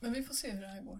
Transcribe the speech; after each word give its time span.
Men 0.00 0.12
vi 0.12 0.22
får 0.22 0.34
se 0.34 0.50
hur 0.50 0.60
det 0.60 0.66
här 0.66 0.82
går. 0.82 0.98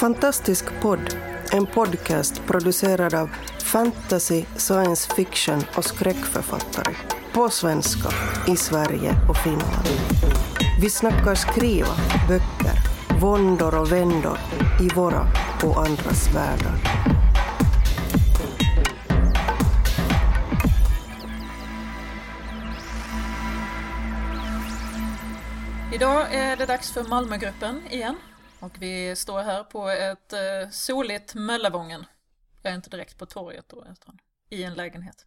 Fantastisk 0.00 0.64
podd, 0.80 1.16
en 1.52 1.66
podcast 1.66 2.42
producerad 2.46 3.14
av 3.14 3.30
fantasy, 3.62 4.44
science 4.56 5.14
fiction 5.14 5.62
och 5.76 5.84
skräckförfattare. 5.84 6.94
På 7.32 7.48
svenska, 7.48 8.08
i 8.52 8.56
Sverige 8.56 9.14
och 9.28 9.36
Finland. 9.36 9.88
Vi 10.80 10.90
snackar 10.90 11.34
skriva, 11.34 11.94
böcker, 12.28 12.78
våndor 13.20 13.80
och 13.80 13.92
vändor 13.92 14.38
i 14.80 14.88
våra 14.94 15.26
och 15.64 15.86
andras 15.86 16.34
världar. 16.34 17.17
Idag 25.98 26.34
är 26.34 26.56
det 26.56 26.66
dags 26.66 26.92
för 26.92 27.04
Malmögruppen 27.04 27.86
igen. 27.86 28.16
Och 28.60 28.82
vi 28.82 29.16
står 29.16 29.42
här 29.42 29.64
på 29.64 29.88
ett 29.88 30.32
eh, 30.32 30.70
soligt 30.70 31.34
Möllevången. 31.34 32.06
Jag 32.62 32.70
är 32.70 32.76
inte 32.76 32.90
direkt 32.90 33.18
på 33.18 33.26
torget 33.26 33.68
då, 33.68 33.86
utan 33.92 34.18
i 34.48 34.62
en 34.62 34.74
lägenhet. 34.74 35.26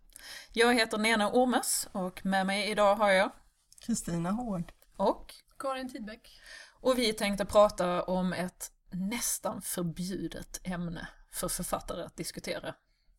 Jag 0.54 0.74
heter 0.74 0.98
Nena 0.98 1.32
Ormes 1.32 1.88
och 1.92 2.26
med 2.26 2.46
mig 2.46 2.70
idag 2.70 2.96
har 2.96 3.10
jag 3.10 3.32
Kristina 3.80 4.32
Hård. 4.32 4.72
och 4.96 5.34
Karin 5.60 5.90
Tidbeck. 5.90 6.42
och 6.80 6.98
vi 6.98 7.14
tänkte 7.14 7.46
prata 7.46 8.04
om 8.04 8.34
ett 8.34 8.72
nästan 8.90 9.62
förbjudet 9.62 10.62
ämne 10.64 11.08
för 11.32 11.48
författare 11.48 12.04
att 12.04 12.18
diskutera. 12.18 12.76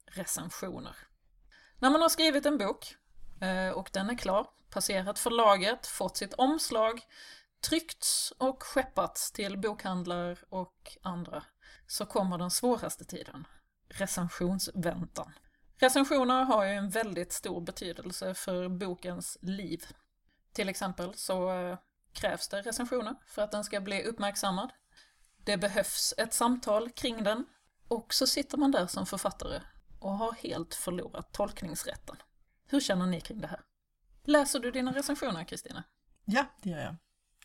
Recensioner. 0.06 0.97
När 1.78 1.91
man 1.91 2.03
har 2.03 2.09
skrivit 2.09 2.47
en 2.47 2.59
bok 2.59 2.97
eh, 3.41 3.69
och 3.69 3.91
den 3.92 4.11
är 4.11 4.16
klar, 4.16 4.47
passerat 4.70 5.19
förlaget, 5.19 5.87
fått 5.87 6.16
sitt 6.16 6.34
omslag, 6.34 7.00
tryckts 7.62 8.33
och 8.39 8.62
skeppats 8.62 9.33
till 9.33 9.59
bokhandlar 9.59 10.39
och 10.48 10.97
andra, 11.03 11.45
så 11.87 12.06
kommer 12.06 12.39
den 12.39 12.50
svåraste 12.50 13.05
tiden, 13.05 13.47
recensionsväntan. 13.89 15.33
Recensioner 15.77 16.45
har 16.45 16.64
ju 16.64 16.70
en 16.70 16.91
väldigt 16.91 17.33
stor 17.33 17.61
betydelse 17.61 18.34
för 18.34 18.69
bokens 18.69 19.39
liv. 19.41 19.84
Till 20.53 20.69
exempel 20.69 21.14
så 21.14 21.53
eh, 21.53 21.78
krävs 22.12 22.48
det 22.48 22.62
recensioner 22.62 23.14
för 23.27 23.42
att 23.42 23.53
den 23.53 23.65
ska 23.65 23.81
bli 23.81 24.03
uppmärksammad. 24.03 24.72
Det 25.44 25.56
behövs 25.56 26.15
ett 26.19 26.34
samtal 26.34 26.91
kring 26.91 27.25
den 27.25 27.44
och 27.89 28.15
så 28.15 28.27
sitter 28.27 28.59
man 28.59 28.70
där 28.70 28.87
som 28.87 29.06
författare 29.06 29.61
och 30.00 30.12
har 30.12 30.33
helt 30.33 30.75
förlorat 30.75 31.33
tolkningsrätten. 31.33 32.17
Hur 32.67 32.81
känner 32.81 33.06
ni 33.06 33.20
kring 33.20 33.41
det 33.41 33.47
här? 33.47 33.61
Läser 34.25 34.61
du 34.61 34.70
dina 34.70 34.92
recensioner, 34.92 35.44
Kristina? 35.44 35.84
Ja, 36.25 36.47
det 36.62 36.70
gör 36.70 36.78
jag. 36.78 36.97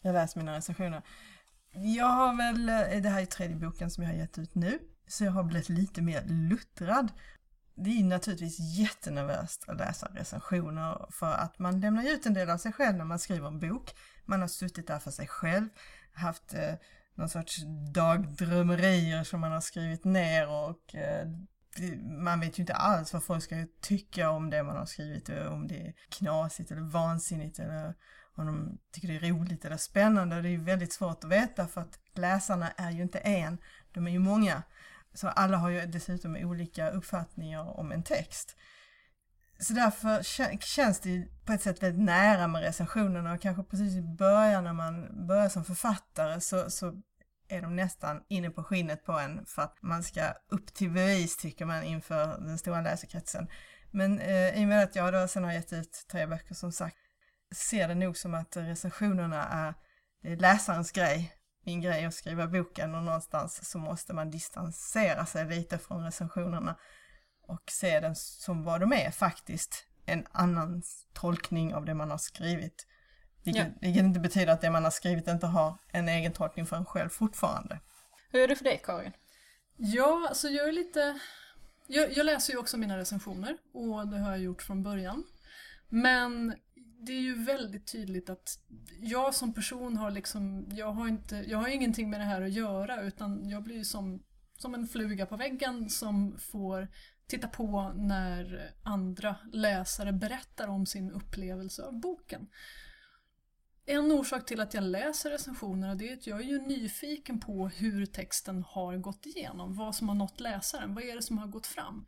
Jag 0.02 0.14
läser 0.14 0.40
mina 0.40 0.58
recensioner. 0.58 1.02
Jag 1.72 2.06
har 2.06 2.38
väl, 2.38 2.70
eh, 2.70 3.02
det 3.02 3.10
här 3.10 3.22
är 3.22 3.26
tredje 3.26 3.56
boken 3.56 3.92
som 3.92 4.04
jag 4.04 4.12
har 4.12 4.18
gett 4.18 4.38
ut 4.38 4.56
nu, 4.56 4.80
så 5.08 5.24
jag 5.24 5.32
har 5.32 5.44
blivit 5.44 5.70
lite 5.70 6.02
mer 6.02 6.24
luttrad. 6.26 7.12
Det 7.76 7.90
är 7.90 8.04
naturligtvis 8.04 8.60
jättenervöst 8.60 9.70
att 9.70 9.78
läsa 9.78 10.08
recensioner 10.14 11.06
för 11.12 11.32
att 11.34 11.60
man 11.60 11.80
lämnar 11.80 12.04
ut 12.04 12.26
en 12.26 12.34
del 12.34 12.50
av 12.50 12.58
sig 12.58 12.74
själv 12.74 12.98
när 12.98 13.06
man 13.06 13.20
skriver 13.20 13.48
en 13.48 13.60
bok. 13.60 13.96
Man 14.26 14.42
har 14.42 14.48
suttit 14.48 14.88
där 14.88 15.00
för 15.00 15.12
sig 15.12 15.28
själv, 15.28 15.70
haft 16.14 16.54
eh, 16.54 16.74
någon 17.16 17.30
sorts 17.30 17.58
dagdrömmerier 17.94 19.24
som 19.24 19.42
man 19.42 19.52
har 19.52 19.62
skrivit 19.62 20.06
ner 20.06 20.48
och 20.48 20.96
eh, 20.96 21.28
man 22.24 22.40
vet 22.40 22.60
ju 22.60 22.62
inte 22.62 22.74
alls 22.74 23.14
vad 23.14 23.24
folk 23.24 23.44
ska 23.44 23.56
tycka 23.82 24.30
om 24.30 24.50
det 24.50 24.64
man 24.64 24.78
har 24.78 24.86
skrivit, 24.86 25.30
eh, 25.30 25.54
om 25.54 25.68
det 25.68 25.88
är 25.88 25.94
knasigt 26.10 26.72
eller 26.72 26.82
vansinnigt 26.82 27.60
eller 27.60 27.94
om 28.38 28.46
de 28.46 28.78
tycker 28.92 29.08
det 29.08 29.16
är 29.16 29.32
roligt 29.32 29.66
eller 29.66 29.78
spännande. 29.78 30.42
Det 30.42 30.48
är 30.48 30.52
ju 30.52 30.64
väldigt 30.64 30.94
svårt 30.94 31.24
att 31.24 31.32
veta 31.32 31.68
för 31.68 31.82
att 31.82 32.00
läsarna 32.14 32.72
är 32.72 32.92
ju 32.92 33.02
inte 33.02 33.20
en, 33.20 33.58
de 33.94 34.08
är 34.08 34.12
ju 34.12 34.20
många. 34.20 34.64
Så 35.14 35.28
alla 35.28 35.58
har 35.58 35.70
ju 35.70 35.86
dessutom 35.86 36.36
olika 36.36 36.90
uppfattningar 36.90 37.80
om 37.80 37.92
en 37.92 38.04
text. 38.04 38.56
Så 39.60 39.74
därför 39.74 40.24
känns 40.62 41.00
det 41.00 41.10
ju 41.10 41.28
på 41.46 41.54
ett 41.54 41.62
sätt 41.62 41.84
väldigt 41.84 42.04
nära 42.04 42.48
med 42.48 42.62
recensionerna 42.62 43.34
och 43.34 43.42
kanske 43.42 43.64
precis 43.64 43.96
i 43.96 44.02
början 44.02 44.64
när 44.64 44.74
man 44.74 45.28
börjar 45.28 45.50
som 45.50 45.66
författare 45.66 46.42
så, 46.42 46.70
så 46.70 47.02
är 47.50 47.62
de 47.62 47.76
nästan 47.76 48.24
inne 48.28 48.50
på 48.50 48.64
skinnet 48.64 49.06
på 49.06 49.12
en 49.12 49.46
för 49.46 49.62
att 49.62 49.78
man 49.82 50.04
ska 50.04 50.34
upp 50.50 50.74
till 50.74 50.92
bevis 50.92 51.38
tycker 51.38 51.66
man 51.66 51.84
inför 51.84 52.38
den 52.40 52.58
stora 52.58 52.82
läsekretsen. 52.82 53.48
Men 53.92 54.20
eh, 54.20 54.62
i 54.62 54.64
och 54.64 54.68
med 54.68 54.84
att 54.84 54.96
jag 54.96 55.14
då 55.14 55.28
sen 55.28 55.44
har 55.44 55.52
gett 55.52 55.74
ut 55.74 56.06
tre 56.12 56.26
böcker 56.26 56.56
som 56.56 56.72
sagt 56.72 56.98
ser 57.56 57.88
det 57.88 57.96
nog 57.96 58.18
som 58.18 58.34
att 58.34 58.58
recensionerna 58.58 59.44
är, 59.44 59.74
är 60.24 60.38
läsarens 60.38 60.92
grej, 60.92 61.34
min 61.64 61.82
grej 61.82 62.06
att 62.06 62.14
skriva 62.14 62.48
boken 62.48 62.96
och 62.96 63.04
någonstans 63.04 63.70
så 63.70 63.80
måste 63.80 64.14
man 64.14 64.32
distansera 64.32 65.26
sig 65.26 65.46
lite 65.46 65.78
från 65.78 66.04
recensionerna 66.04 66.78
och 67.48 67.62
se 67.72 68.00
den 68.00 68.16
som 68.16 68.64
vad 68.64 68.80
de 68.80 68.94
är 68.94 69.12
faktiskt, 69.12 69.86
en 70.06 70.26
annan 70.32 70.84
tolkning 71.14 71.76
av 71.76 71.86
det 71.86 71.94
man 71.94 72.12
har 72.12 72.18
skrivit. 72.18 72.88
Vilket, 73.44 73.68
vilket 73.82 74.04
inte 74.04 74.20
betyder 74.20 74.54
att 74.54 74.62
det 74.62 74.70
man 74.70 74.84
har 74.84 74.92
skrivit 74.92 75.28
inte 75.28 75.48
har 75.48 75.78
en 75.88 76.10
egen 76.10 76.34
tolkning 76.34 76.66
för 76.66 76.76
en 76.76 76.86
själv 76.86 77.10
fortfarande. 77.10 77.80
Hur 78.32 78.40
är 78.42 78.48
det 78.48 78.56
för 78.56 78.64
dig, 78.64 78.82
Karin? 78.84 79.12
Ja, 79.78 80.26
alltså 80.30 80.48
jag 80.48 80.68
är 80.68 80.72
lite... 80.72 81.20
Jag, 81.88 82.18
jag 82.18 82.26
läser 82.26 82.54
ju 82.54 82.60
också 82.60 82.78
mina 82.78 82.98
recensioner 82.98 83.58
och 83.74 84.08
det 84.08 84.18
har 84.18 84.32
jag 84.32 84.40
gjort 84.40 84.62
från 84.62 84.84
början. 84.84 85.24
Men 85.90 86.56
det 87.00 87.12
är 87.12 87.22
ju 87.22 87.44
väldigt 87.44 87.92
tydligt 87.92 88.30
att 88.30 88.60
jag 89.00 89.36
som 89.36 89.54
person 89.54 89.98
har 89.98 90.12
liksom, 90.12 90.66
jag 90.72 90.92
har 90.92 91.08
inte, 91.08 91.36
jag 91.36 91.58
har 91.58 91.68
ingenting 91.68 92.10
med 92.10 92.20
det 92.20 92.24
här 92.24 92.42
att 92.42 92.54
göra 92.54 93.02
utan 93.02 93.50
jag 93.50 93.64
blir 93.64 93.84
som, 93.84 94.24
som 94.58 94.74
en 94.74 94.88
fluga 94.88 95.26
på 95.26 95.38
väggen 95.38 95.90
som 95.90 96.38
får 96.40 96.88
titta 97.28 97.48
på 97.48 97.94
när 97.96 98.72
andra 98.84 99.36
läsare 99.54 100.14
berättar 100.14 100.68
om 100.68 100.86
sin 100.86 101.12
upplevelse 101.12 101.84
av 101.84 102.00
boken. 102.00 102.48
En 103.86 104.12
orsak 104.12 104.46
till 104.46 104.60
att 104.60 104.74
jag 104.74 104.84
läser 104.84 105.30
recensionerna 105.30 105.96
det 105.96 106.10
är 106.10 106.14
att 106.14 106.28
jag 106.28 106.40
är 106.40 106.44
ju 106.44 106.60
nyfiken 106.60 107.40
på 107.40 107.68
hur 107.68 108.06
texten 108.06 108.64
har 108.68 108.98
gått 108.98 109.26
igenom, 109.26 109.76
vad 109.76 109.96
som 109.96 110.10
har 110.10 110.16
nått 110.16 110.40
läsaren, 110.40 110.94
vad 110.94 111.04
är 111.04 111.16
det 111.16 111.22
som 111.22 111.38
har 111.38 111.48
gått 111.48 111.68
fram. 111.68 112.06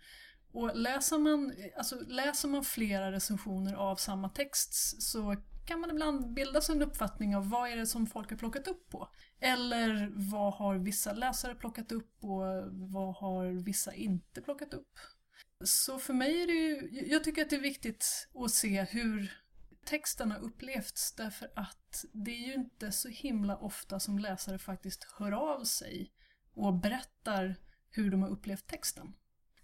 Och 0.52 0.76
läser 0.76 1.18
man, 1.18 1.54
alltså 1.78 2.00
läser 2.08 2.48
man 2.48 2.64
flera 2.64 3.12
recensioner 3.12 3.74
av 3.74 3.96
samma 3.96 4.30
text 4.30 5.02
så 5.02 5.36
kan 5.66 5.80
man 5.80 5.90
ibland 5.90 6.34
bilda 6.34 6.62
sig 6.62 6.76
en 6.76 6.82
uppfattning 6.82 7.36
av 7.36 7.50
vad 7.50 7.70
är 7.70 7.76
det 7.76 7.88
som 7.88 8.08
folk 8.08 8.30
har 8.30 8.38
plockat 8.38 8.68
upp 8.68 8.90
på. 8.90 9.10
Eller 9.40 10.10
vad 10.14 10.54
har 10.54 10.76
vissa 10.76 11.14
läsare 11.14 11.56
plockat 11.56 11.92
upp 11.92 12.24
och 12.24 12.42
vad 12.72 13.16
har 13.16 13.64
vissa 13.64 13.94
inte 13.94 14.42
plockat 14.42 14.74
upp. 14.74 15.00
Så 15.64 16.00
för 16.00 16.14
mig 16.14 16.42
är 16.42 16.48
det 16.48 16.54
ju, 16.54 16.90
jag 17.08 17.24
tycker 17.24 17.42
att 17.42 17.50
det 17.50 17.56
är 17.56 17.62
viktigt 17.62 18.30
att 18.36 18.52
se 18.52 18.84
hur 18.84 19.34
texten 19.86 20.32
har 20.32 20.40
upplevts 20.40 21.16
därför 21.16 21.52
att 21.56 22.06
det 22.12 22.32
är 22.32 22.48
ju 22.48 22.54
inte 22.54 22.92
så 22.92 23.10
himla 23.10 23.58
ofta 23.58 24.00
som 24.00 24.20
läsare 24.20 24.60
faktiskt 24.60 25.04
hör 25.04 25.32
av 25.32 25.64
sig 25.64 26.12
och 26.54 26.74
berättar 26.74 27.56
hur 27.90 28.12
de 28.12 28.22
har 28.22 28.30
upplevt 28.30 28.68
texten. 28.68 29.14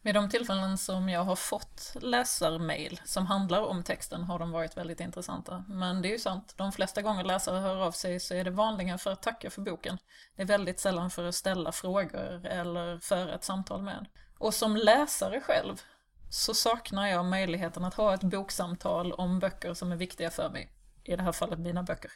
Vid 0.05 0.16
de 0.16 0.29
tillfällen 0.29 0.77
som 0.77 1.09
jag 1.09 1.23
har 1.23 1.35
fått 1.35 1.95
läsarmail 2.01 3.01
som 3.05 3.25
handlar 3.25 3.61
om 3.61 3.83
texten 3.83 4.23
har 4.23 4.39
de 4.39 4.51
varit 4.51 4.77
väldigt 4.77 4.99
intressanta. 4.99 5.63
Men 5.67 6.01
det 6.01 6.07
är 6.07 6.11
ju 6.11 6.19
sant, 6.19 6.53
de 6.57 6.71
flesta 6.71 7.01
gånger 7.01 7.23
läsare 7.23 7.59
hör 7.59 7.75
av 7.75 7.91
sig 7.91 8.19
så 8.19 8.33
är 8.33 8.43
det 8.43 8.51
vanligen 8.51 8.99
för 8.99 9.11
att 9.11 9.21
tacka 9.21 9.49
för 9.49 9.61
boken. 9.61 9.97
Det 10.35 10.41
är 10.41 10.45
väldigt 10.45 10.79
sällan 10.79 11.09
för 11.09 11.25
att 11.25 11.35
ställa 11.35 11.71
frågor 11.71 12.45
eller 12.45 12.99
föra 12.99 13.35
ett 13.35 13.43
samtal 13.43 13.81
med. 13.81 13.97
en. 13.97 14.05
Och 14.38 14.53
som 14.53 14.75
läsare 14.75 15.41
själv 15.41 15.81
så 16.29 16.53
saknar 16.53 17.07
jag 17.07 17.25
möjligheten 17.25 17.85
att 17.85 17.93
ha 17.93 18.13
ett 18.13 18.23
boksamtal 18.23 19.13
om 19.13 19.39
böcker 19.39 19.73
som 19.73 19.91
är 19.91 19.95
viktiga 19.95 20.31
för 20.31 20.49
mig. 20.49 20.72
I 21.03 21.16
det 21.16 21.23
här 21.23 21.31
fallet 21.31 21.59
mina 21.59 21.84
böcker. 21.84 22.11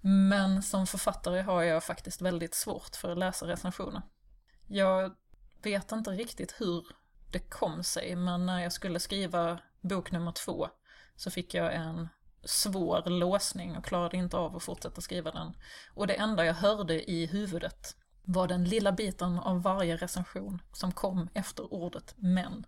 Men 0.00 0.62
som 0.62 0.86
författare 0.86 1.40
har 1.40 1.62
jag 1.62 1.84
faktiskt 1.84 2.22
väldigt 2.22 2.54
svårt 2.54 2.96
för 2.96 3.12
att 3.12 3.18
läsa 3.18 3.46
recensioner. 3.46 4.02
Jag 4.66 5.12
vet 5.62 5.92
inte 5.92 6.10
riktigt 6.10 6.54
hur 6.58 6.99
det 7.32 7.38
kom 7.38 7.84
sig, 7.84 8.16
men 8.16 8.46
när 8.46 8.62
jag 8.62 8.72
skulle 8.72 9.00
skriva 9.00 9.58
bok 9.80 10.12
nummer 10.12 10.32
två 10.32 10.68
så 11.16 11.30
fick 11.30 11.54
jag 11.54 11.74
en 11.74 12.08
svår 12.44 13.02
låsning 13.10 13.76
och 13.76 13.84
klarade 13.84 14.16
inte 14.16 14.36
av 14.36 14.56
att 14.56 14.62
fortsätta 14.62 15.00
skriva 15.00 15.30
den. 15.30 15.52
Och 15.94 16.06
det 16.06 16.14
enda 16.14 16.44
jag 16.44 16.54
hörde 16.54 17.10
i 17.10 17.26
huvudet 17.26 17.96
var 18.22 18.48
den 18.48 18.64
lilla 18.64 18.92
biten 18.92 19.38
av 19.38 19.62
varje 19.62 19.96
recension 19.96 20.62
som 20.72 20.92
kom 20.92 21.28
efter 21.34 21.74
ordet 21.74 22.14
men. 22.16 22.66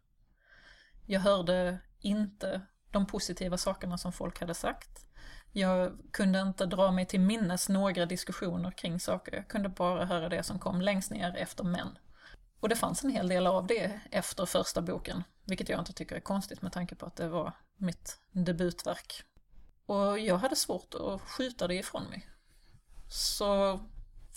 Jag 1.07 1.21
hörde 1.21 1.79
inte 2.01 2.61
de 2.91 3.07
positiva 3.07 3.57
sakerna 3.57 3.99
som 3.99 4.13
folk 4.13 4.41
hade 4.41 4.55
sagt. 4.55 5.07
Jag 5.53 5.99
kunde 6.13 6.41
inte 6.41 6.67
dra 6.67 6.91
mig 6.91 7.07
till 7.07 7.21
minnes 7.21 7.69
några 7.69 8.07
diskussioner 8.07 8.71
kring 8.71 9.01
saker, 9.01 9.37
jag 9.37 9.49
kunde 9.49 9.69
bara 9.69 10.05
höra 10.05 10.29
det 10.29 10.43
som 10.43 10.59
kom 10.59 10.81
längst 10.81 11.11
ner 11.11 11.37
efter 11.37 11.65
men. 11.65 11.99
Och 12.63 12.69
det 12.69 12.77
fanns 12.77 13.05
en 13.05 13.11
hel 13.11 13.29
del 13.29 13.47
av 13.47 13.67
det 13.67 14.01
efter 14.11 14.47
första 14.47 14.83
boken, 14.83 15.25
vilket 15.45 15.69
jag 15.69 15.81
inte 15.81 15.93
tycker 15.93 16.17
är 16.17 16.21
konstigt 16.21 16.63
med 16.63 16.73
tanke 16.73 16.95
på 16.95 17.07
att 17.07 17.17
det 17.17 17.29
var 17.29 17.53
mitt 17.77 18.19
debutverk. 18.33 19.23
Och 19.87 20.19
jag 20.19 20.37
hade 20.39 20.57
svårt 20.57 20.95
att 20.95 21.21
skjuta 21.21 21.69
det 21.69 21.75
ifrån 21.75 22.05
mig. 22.05 22.29
Så 23.09 23.81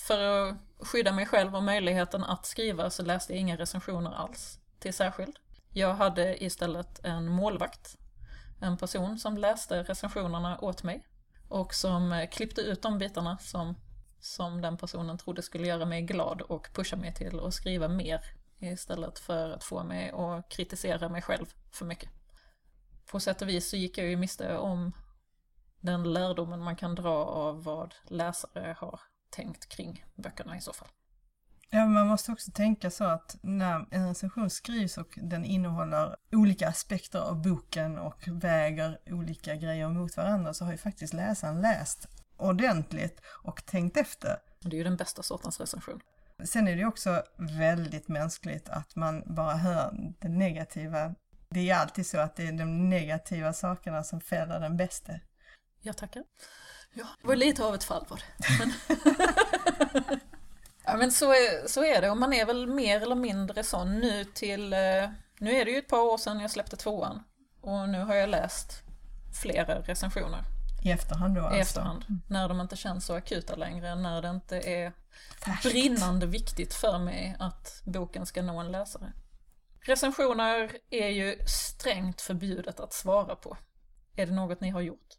för 0.07 0.21
att 0.21 0.57
skydda 0.79 1.11
mig 1.11 1.25
själv 1.25 1.55
och 1.55 1.63
möjligheten 1.63 2.23
att 2.23 2.45
skriva 2.45 2.89
så 2.89 3.03
läste 3.03 3.33
jag 3.33 3.39
inga 3.39 3.57
recensioner 3.57 4.11
alls 4.11 4.59
till 4.79 4.93
särskild. 4.93 5.39
Jag 5.69 5.93
hade 5.93 6.43
istället 6.43 7.05
en 7.05 7.27
målvakt. 7.27 7.97
En 8.61 8.77
person 8.77 9.19
som 9.19 9.37
läste 9.37 9.83
recensionerna 9.83 10.59
åt 10.59 10.83
mig. 10.83 11.07
Och 11.49 11.73
som 11.73 12.27
klippte 12.31 12.61
ut 12.61 12.81
de 12.81 12.97
bitarna 12.97 13.37
som, 13.37 13.75
som 14.25 14.61
den 14.61 14.77
personen 14.77 15.17
trodde 15.17 15.41
skulle 15.41 15.67
göra 15.67 15.85
mig 15.85 16.01
glad 16.01 16.41
och 16.41 16.69
pusha 16.73 16.95
mig 16.95 17.13
till 17.13 17.39
att 17.39 17.53
skriva 17.53 17.87
mer 17.87 18.21
istället 18.59 19.19
för 19.19 19.51
att 19.51 19.63
få 19.63 19.83
mig 19.83 20.11
att 20.11 20.49
kritisera 20.49 21.09
mig 21.09 21.21
själv 21.21 21.45
för 21.71 21.85
mycket. 21.85 22.09
På 23.11 23.19
sätt 23.19 23.41
och 23.41 23.49
vis 23.49 23.69
så 23.69 23.77
gick 23.77 23.97
jag 23.97 24.07
ju 24.07 24.17
miste 24.17 24.57
om 24.57 24.91
den 25.79 26.13
lärdomen 26.13 26.63
man 26.63 26.75
kan 26.75 26.95
dra 26.95 27.25
av 27.25 27.63
vad 27.63 27.95
läsare 28.07 28.75
har 28.79 28.99
tänkt 29.29 29.69
kring 29.69 30.05
böckerna 30.15 30.57
i 30.57 30.61
så 30.61 30.73
fall. 30.73 30.87
Ja, 31.69 31.85
man 31.85 32.07
måste 32.07 32.31
också 32.31 32.51
tänka 32.51 32.91
så 32.91 33.03
att 33.03 33.37
när 33.41 33.85
en 33.91 34.07
recension 34.07 34.49
skrivs 34.49 34.97
och 34.97 35.19
den 35.21 35.45
innehåller 35.45 36.15
olika 36.31 36.69
aspekter 36.69 37.19
av 37.19 37.41
boken 37.41 37.97
och 37.97 38.27
väger 38.27 38.99
olika 39.05 39.55
grejer 39.55 39.89
mot 39.89 40.17
varandra 40.17 40.53
så 40.53 40.65
har 40.65 40.71
ju 40.71 40.77
faktiskt 40.77 41.13
läsaren 41.13 41.61
läst 41.61 42.07
ordentligt 42.37 43.21
och 43.43 43.65
tänkt 43.65 43.97
efter. 43.97 44.37
Det 44.59 44.75
är 44.75 44.77
ju 44.77 44.83
den 44.83 44.97
bästa 44.97 45.23
sortens 45.23 45.59
recension. 45.59 45.99
Sen 46.45 46.67
är 46.67 46.75
det 46.75 46.85
också 46.85 47.23
väldigt 47.37 48.07
mänskligt 48.07 48.69
att 48.69 48.95
man 48.95 49.23
bara 49.25 49.53
hör 49.53 49.93
det 50.19 50.29
negativa. 50.29 51.15
Det 51.49 51.59
är 51.59 51.63
ju 51.63 51.71
alltid 51.71 52.07
så 52.07 52.17
att 52.17 52.35
det 52.35 52.47
är 52.47 52.51
de 52.51 52.89
negativa 52.89 53.53
sakerna 53.53 54.03
som 54.03 54.21
fäller 54.21 54.59
den 54.59 54.77
bästa. 54.77 55.11
Jag 55.81 55.97
tackar. 55.97 56.23
Ja, 56.93 57.05
det 57.21 57.27
var 57.27 57.35
lite 57.35 57.63
av 57.65 57.75
ett 57.75 57.83
fall 57.83 58.05
var 58.09 58.17
det. 58.17 58.23
Men, 58.59 58.71
ja, 60.85 60.97
men 60.97 61.11
så, 61.11 61.31
är, 61.31 61.67
så 61.67 61.83
är 61.85 62.01
det 62.01 62.09
och 62.09 62.17
man 62.17 62.33
är 62.33 62.45
väl 62.45 62.67
mer 62.67 63.01
eller 63.01 63.15
mindre 63.15 63.63
sån 63.63 63.99
nu 63.99 64.23
till... 64.25 64.73
eh, 64.73 65.09
Nu 65.39 65.51
är 65.51 65.65
det 65.65 65.71
ju 65.71 65.77
ett 65.77 65.87
par 65.89 66.01
år 66.01 66.17
sedan 66.17 66.39
jag 66.39 66.51
släppte 66.51 66.75
tvåan 66.77 67.23
och 67.61 67.89
nu 67.89 67.99
har 67.99 68.15
jag 68.15 68.29
läst 68.29 68.83
flera 69.41 69.79
recensioner 69.81 70.41
I 70.85 70.91
efterhand 70.91 71.35
då 71.35 71.41
alltså. 71.41 71.57
i 71.57 71.61
efterhand. 71.61 72.05
När 72.27 72.49
de 72.49 72.61
inte 72.61 72.75
känns 72.75 73.05
så 73.05 73.13
akuta 73.13 73.55
längre, 73.55 73.95
när 73.95 74.21
det 74.21 74.29
inte 74.29 74.57
är 74.57 74.93
Färskt. 75.45 75.63
brinnande 75.63 76.25
viktigt 76.25 76.73
för 76.73 76.99
mig 76.99 77.35
att 77.39 77.81
boken 77.85 78.25
ska 78.25 78.41
nå 78.41 78.59
en 78.59 78.71
läsare. 78.71 79.13
Recensioner 79.81 80.71
är 80.89 81.09
ju 81.09 81.37
strängt 81.47 82.21
förbjudet 82.21 82.79
att 82.79 82.93
svara 82.93 83.35
på. 83.35 83.57
Är 84.15 84.25
det 84.25 84.33
något 84.33 84.61
ni 84.61 84.69
har 84.69 84.81
gjort? 84.81 85.13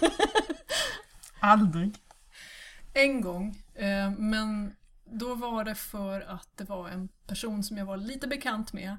Aldrig. 1.40 1.94
En 2.94 3.20
gång, 3.20 3.62
eh, 3.74 4.10
men 4.10 4.76
då 5.04 5.34
var 5.34 5.64
det 5.64 5.74
för 5.74 6.20
att 6.20 6.48
det 6.56 6.64
var 6.64 6.88
en 6.88 7.08
person 7.26 7.64
som 7.64 7.76
jag 7.76 7.86
var 7.86 7.96
lite 7.96 8.26
bekant 8.26 8.72
med 8.72 8.96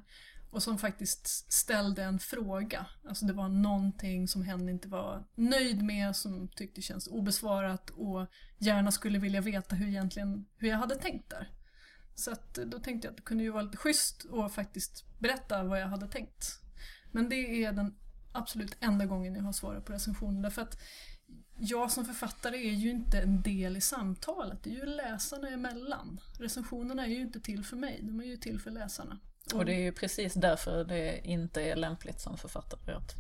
och 0.50 0.64
som 0.64 0.78
faktiskt 0.78 1.52
ställde 1.54 2.04
en 2.04 2.20
fråga. 2.20 2.86
Alltså 3.08 3.26
det 3.26 3.34
var 3.34 3.50
någonting 3.50 4.28
som 4.28 4.44
hen 4.44 4.70
inte 4.70 4.88
var 4.88 5.24
nöjd 5.36 5.84
med, 5.84 6.16
som 6.16 6.48
tyckte 6.48 6.82
känns 6.82 7.08
obesvarat 7.08 7.90
och 7.90 8.28
gärna 8.58 8.92
skulle 8.92 9.20
vilja 9.20 9.42
veta 9.42 9.76
hur, 9.76 9.88
egentligen, 9.88 10.46
hur 10.58 10.70
jag 10.70 10.78
hade 10.78 10.96
tänkt 10.96 11.30
där. 11.30 11.52
Så 12.16 12.32
att 12.32 12.58
eh, 12.58 12.66
då 12.66 12.80
tänkte 12.80 13.08
jag 13.08 13.12
att 13.12 13.18
det 13.18 13.24
kunde 13.24 13.44
ju 13.44 13.52
vara 13.52 13.64
lite 13.64 13.78
schysst 13.78 14.24
och 14.24 14.52
faktiskt 14.52 15.20
berätta 15.20 15.64
vad 15.64 15.82
jag 15.82 15.88
hade 15.88 16.08
tänkt. 16.08 16.60
Men 17.12 17.30
det 17.30 17.64
är 17.64 17.72
den 17.72 17.96
absolut 18.32 18.78
enda 18.80 19.06
gången 19.06 19.36
jag 19.36 19.44
har 19.44 19.54
svarat 19.54 19.86
på 19.86 19.94
recensioner 19.94 20.42
därför 20.42 20.62
att 20.62 20.78
jag 21.60 21.92
som 21.92 22.06
författare 22.06 22.58
är 22.58 22.74
ju 22.74 22.90
inte 22.90 23.20
en 23.20 23.42
del 23.42 23.78
i 23.78 23.82
samtalet, 23.82 24.64
det 24.64 24.70
är 24.70 24.74
ju 24.74 24.86
läsarna 24.86 25.50
emellan. 25.50 26.22
Recensionerna 26.40 27.06
är 27.06 27.10
ju 27.10 27.22
inte 27.22 27.40
till 27.40 27.66
för 27.66 27.78
mig, 27.78 28.00
de 28.04 28.20
är 28.20 28.26
ju 28.26 28.38
till 28.38 28.60
för 28.60 28.72
läsarna. 28.72 29.20
Och 29.54 29.66
det 29.66 29.74
är 29.74 29.80
ju 29.80 29.92
precis 29.92 30.34
därför 30.34 30.84
det 30.84 31.28
inte 31.28 31.62
är 31.62 31.76
lämpligt 31.76 32.20
som 32.20 32.38
författare 32.38 32.96
att 32.96 33.16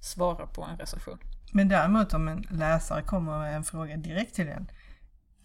svara 0.00 0.46
på 0.46 0.62
en 0.62 0.76
recension. 0.76 1.18
Men 1.52 1.68
däremot 1.68 2.14
om 2.14 2.28
en 2.28 2.46
läsare 2.50 3.02
kommer 3.02 3.38
med 3.38 3.56
en 3.56 3.64
fråga 3.64 3.96
direkt 3.96 4.34
till 4.34 4.48
en, 4.48 4.70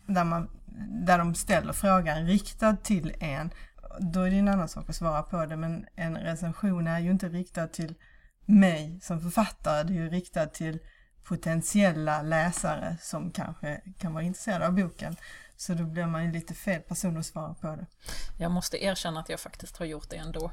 där, 0.08 0.24
man, 0.24 0.50
där 1.06 1.18
de 1.18 1.36
ställer 1.36 1.74
frågan 1.74 2.28
riktad 2.28 2.76
till 2.76 3.16
en, 3.20 3.52
då 4.00 4.22
är 4.22 4.32
det 4.32 4.38
en 4.38 4.48
annan 4.48 4.70
sak 4.70 4.90
att 4.90 4.96
svara 4.96 5.24
på 5.24 5.46
det. 5.46 5.58
Men 5.58 5.86
en 5.96 6.18
recension 6.18 6.88
är 6.88 7.00
ju 7.00 7.12
inte 7.12 7.30
riktad 7.30 7.68
till 7.68 7.96
mig 8.46 9.00
som 9.02 9.22
författare, 9.22 9.84
det 9.84 9.94
är 9.94 9.96
ju 9.96 10.10
riktad 10.10 10.46
till 10.46 10.80
potentiella 11.24 12.22
läsare 12.22 12.98
som 13.02 13.32
kanske 13.32 13.82
kan 14.00 14.14
vara 14.14 14.24
intresserade 14.24 14.68
av 14.68 14.74
boken. 14.74 15.16
Så 15.58 15.74
då 15.74 15.84
blir 15.84 16.06
man 16.06 16.26
ju 16.26 16.32
lite 16.32 16.54
fel 16.54 16.82
person 16.82 17.18
att 17.18 17.26
svara 17.26 17.54
på 17.54 17.68
det. 17.68 17.86
Jag 18.38 18.52
måste 18.52 18.84
erkänna 18.84 19.20
att 19.20 19.30
jag 19.30 19.40
faktiskt 19.40 19.78
har 19.78 19.86
gjort 19.86 20.10
det 20.10 20.16
ändå. 20.16 20.52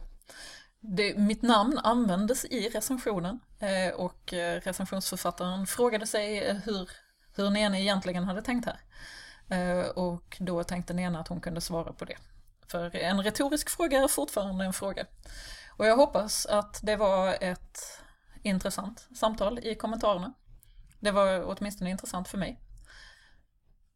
Det, 0.81 1.19
mitt 1.19 1.43
namn 1.43 1.79
användes 1.79 2.45
i 2.45 2.69
recensionen 2.69 3.41
eh, 3.59 3.95
och 3.95 4.33
eh, 4.33 4.61
recensionsförfattaren 4.61 5.67
frågade 5.67 6.07
sig 6.07 6.53
hur, 6.53 6.61
hur, 6.65 6.91
hur 7.37 7.51
Nene 7.51 7.81
egentligen 7.81 8.25
hade 8.25 8.43
tänkt 8.43 8.67
här. 8.67 8.79
Och 9.99 10.37
då 10.41 10.65
tänkte 10.65 10.95
Nene 10.95 11.19
att 11.19 11.29
hon 11.29 11.41
kunde 11.41 11.61
svara 11.61 11.93
på 11.93 12.05
det. 12.05 12.17
För 12.69 12.97
en 12.97 13.23
retorisk 13.23 13.71
fråga 13.71 13.99
är 13.99 14.09
fortfarande 14.09 14.65
en 14.65 14.73
fråga. 14.73 15.07
Och 15.77 15.87
jag 15.87 15.97
hoppas 15.97 16.47
att 16.47 16.81
det 16.83 16.97
var 16.97 17.37
ett 17.41 18.01
intressant 18.43 19.09
samtal 19.17 19.59
i 19.59 19.75
kommentarerna. 19.75 20.33
Det 21.01 21.11
var 21.11 21.45
åtminstone 21.45 21.91
intressant 21.91 22.29
för 22.29 22.39
mig. 22.39 22.61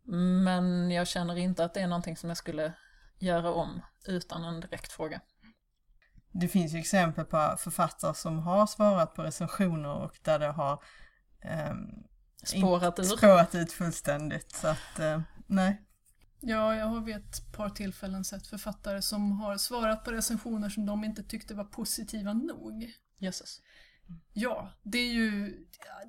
Men 0.06 0.90
jag 0.90 1.06
känner 1.06 1.36
inte 1.36 1.64
att 1.64 1.74
det 1.74 1.80
är 1.80 1.86
någonting 1.86 2.16
som 2.16 2.30
jag 2.30 2.36
skulle 2.36 2.72
göra 3.18 3.52
om 3.52 3.82
utan 4.06 4.44
en 4.44 4.60
direkt 4.60 4.92
fråga. 4.92 5.20
Det 6.32 6.48
finns 6.48 6.74
ju 6.74 6.78
exempel 6.78 7.24
på 7.24 7.56
författare 7.58 8.14
som 8.14 8.38
har 8.38 8.66
svarat 8.66 9.14
på 9.14 9.22
recensioner 9.22 9.94
och 9.94 10.18
där 10.22 10.38
det 10.38 10.46
har 10.46 10.82
ehm, 11.40 12.04
Spårat 12.44 12.98
ur. 12.98 13.04
spårat 13.04 13.54
ut 13.54 13.72
fullständigt. 13.72 14.52
Så 14.52 14.68
att, 14.68 14.98
eh, 14.98 15.20
nej. 15.46 15.82
Ja, 16.40 16.76
jag 16.76 16.86
har 16.86 17.00
vid 17.00 17.16
ett 17.16 17.52
par 17.52 17.70
tillfällen 17.70 18.24
sett 18.24 18.46
författare 18.46 19.02
som 19.02 19.32
har 19.32 19.56
svarat 19.56 20.04
på 20.04 20.10
recensioner 20.10 20.68
som 20.68 20.86
de 20.86 21.04
inte 21.04 21.22
tyckte 21.22 21.54
var 21.54 21.64
positiva 21.64 22.32
nog. 22.32 22.92
Jösses. 23.18 23.60
Ja, 24.32 24.72
det 24.82 24.98
är 24.98 25.12
ju 25.12 25.62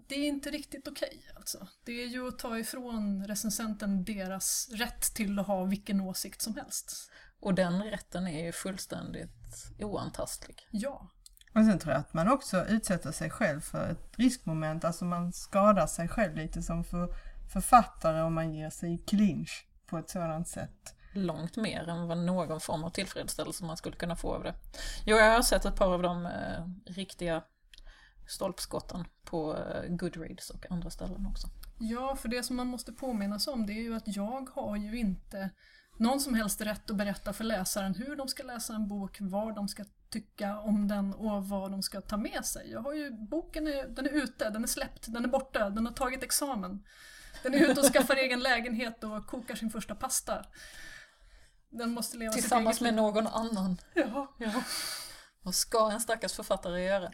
det 0.07 0.15
är 0.15 0.27
inte 0.27 0.49
riktigt 0.49 0.87
okej 0.87 1.31
alltså. 1.35 1.67
Det 1.83 2.03
är 2.03 2.07
ju 2.07 2.27
att 2.27 2.39
ta 2.39 2.57
ifrån 2.57 3.27
recensenten 3.27 4.03
deras 4.03 4.69
rätt 4.71 5.01
till 5.01 5.39
att 5.39 5.47
ha 5.47 5.63
vilken 5.63 6.01
åsikt 6.01 6.41
som 6.41 6.55
helst. 6.55 7.11
Och 7.39 7.53
den 7.53 7.83
rätten 7.83 8.27
är 8.27 8.45
ju 8.45 8.51
fullständigt 8.51 9.71
oantastlig. 9.79 10.67
Ja, 10.71 11.09
Och 11.55 11.65
sen 11.65 11.79
tror 11.79 11.93
jag 11.93 11.99
att 11.99 12.13
man 12.13 12.31
också 12.31 12.65
utsätter 12.65 13.11
sig 13.11 13.29
själv 13.29 13.61
för 13.61 13.89
ett 13.89 14.17
riskmoment, 14.17 14.85
alltså 14.85 15.05
man 15.05 15.33
skadar 15.33 15.87
sig 15.87 16.07
själv 16.07 16.35
lite 16.35 16.61
som 16.61 16.83
för 16.83 17.15
författare 17.53 18.21
om 18.21 18.33
man 18.33 18.53
ger 18.53 18.69
sig 18.69 18.93
i 18.93 18.97
clinch 18.97 19.67
på 19.85 19.97
ett 19.97 20.09
sådant 20.09 20.47
sätt. 20.47 20.95
Långt 21.13 21.57
mer 21.57 21.89
än 21.89 22.07
vad 22.07 22.17
någon 22.17 22.59
form 22.59 22.83
av 22.83 22.89
tillfredsställelse 22.89 23.65
man 23.65 23.77
skulle 23.77 23.95
kunna 23.95 24.15
få 24.15 24.33
av 24.35 24.43
det. 24.43 24.53
Jo, 25.05 25.17
jag 25.17 25.33
har 25.33 25.41
sett 25.41 25.65
ett 25.65 25.75
par 25.75 25.93
av 25.93 26.01
de 26.01 26.25
eh, 26.25 26.65
riktiga 26.85 27.43
stolpskotten 28.27 29.05
på 29.23 29.57
eh, 29.57 29.95
Goodreads 29.95 30.49
och 30.49 30.71
andra 30.71 30.89
ställen 30.89 31.27
också. 31.27 31.47
Ja, 31.79 32.15
för 32.15 32.29
det 32.29 32.43
som 32.43 32.55
man 32.55 32.67
måste 32.67 32.91
påminna 32.91 33.39
sig 33.39 33.53
om 33.53 33.65
det 33.65 33.73
är 33.73 33.81
ju 33.81 33.95
att 33.95 34.15
jag 34.15 34.49
har 34.53 34.75
ju 34.75 34.99
inte 34.99 35.49
någon 35.97 36.19
som 36.19 36.33
helst 36.33 36.61
rätt 36.61 36.89
att 36.89 36.95
berätta 36.95 37.33
för 37.33 37.43
läsaren 37.43 37.95
hur 37.95 38.15
de 38.15 38.27
ska 38.27 38.43
läsa 38.43 38.73
en 38.73 38.87
bok, 38.87 39.17
vad 39.19 39.55
de 39.55 39.67
ska 39.67 39.83
tycka 40.09 40.59
om 40.59 40.87
den 40.87 41.13
och 41.13 41.47
vad 41.47 41.71
de 41.71 41.83
ska 41.83 42.01
ta 42.01 42.17
med 42.17 42.45
sig. 42.45 42.71
Jag 42.71 42.81
har 42.81 42.93
ju, 42.93 43.11
boken 43.11 43.67
är, 43.67 43.87
den 43.87 44.05
är 44.05 44.09
ute, 44.09 44.49
den 44.49 44.63
är 44.63 44.67
släppt, 44.67 45.05
den 45.07 45.25
är 45.25 45.29
borta, 45.29 45.69
den 45.69 45.85
har 45.85 45.93
tagit 45.93 46.23
examen. 46.23 46.83
Den 47.43 47.53
är 47.53 47.71
ute 47.71 47.79
och 47.79 47.85
skaffar 47.85 48.15
egen 48.23 48.39
lägenhet 48.39 49.03
och 49.03 49.27
kokar 49.27 49.55
sin 49.55 49.69
första 49.69 49.95
pasta. 49.95 50.45
Den 51.69 51.91
måste 51.91 52.17
leva 52.17 52.33
Tillsammans 52.33 52.81
med 52.81 52.93
någon 52.93 53.27
annan. 53.27 53.77
Ja. 53.93 54.35
Ja. 54.37 54.63
Vad 55.41 55.55
ska 55.55 55.91
en 55.91 55.99
stackars 55.99 56.33
författare 56.33 56.83
göra? 56.83 57.11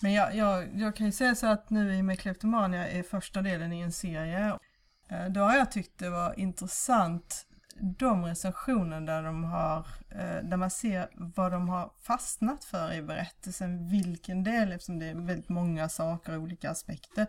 Men 0.00 0.12
jag, 0.12 0.34
jag, 0.34 0.68
jag 0.74 0.96
kan 0.96 1.06
ju 1.06 1.12
säga 1.12 1.34
så 1.34 1.46
att 1.46 1.70
nu 1.70 1.94
i 1.94 2.02
med 2.02 2.20
Kleptomania 2.20 2.88
är 2.88 3.02
första 3.02 3.42
delen 3.42 3.72
i 3.72 3.80
en 3.80 3.92
serie. 3.92 4.58
Eh, 5.08 5.26
då 5.26 5.40
har 5.40 5.56
jag 5.56 5.72
tyckt 5.72 5.98
det 5.98 6.10
var 6.10 6.38
intressant 6.38 7.44
de 7.80 8.24
recensioner 8.24 9.00
där 9.00 9.22
de 9.22 9.44
har, 9.44 9.78
eh, 10.10 10.42
där 10.42 10.56
man 10.56 10.70
ser 10.70 11.08
vad 11.14 11.52
de 11.52 11.68
har 11.68 11.92
fastnat 12.02 12.64
för 12.64 12.92
i 12.92 13.02
berättelsen, 13.02 13.88
vilken 13.88 14.44
del, 14.44 14.72
eftersom 14.72 14.98
det 14.98 15.06
är 15.06 15.14
väldigt 15.14 15.48
många 15.48 15.88
saker 15.88 16.36
och 16.36 16.42
olika 16.42 16.70
aspekter. 16.70 17.26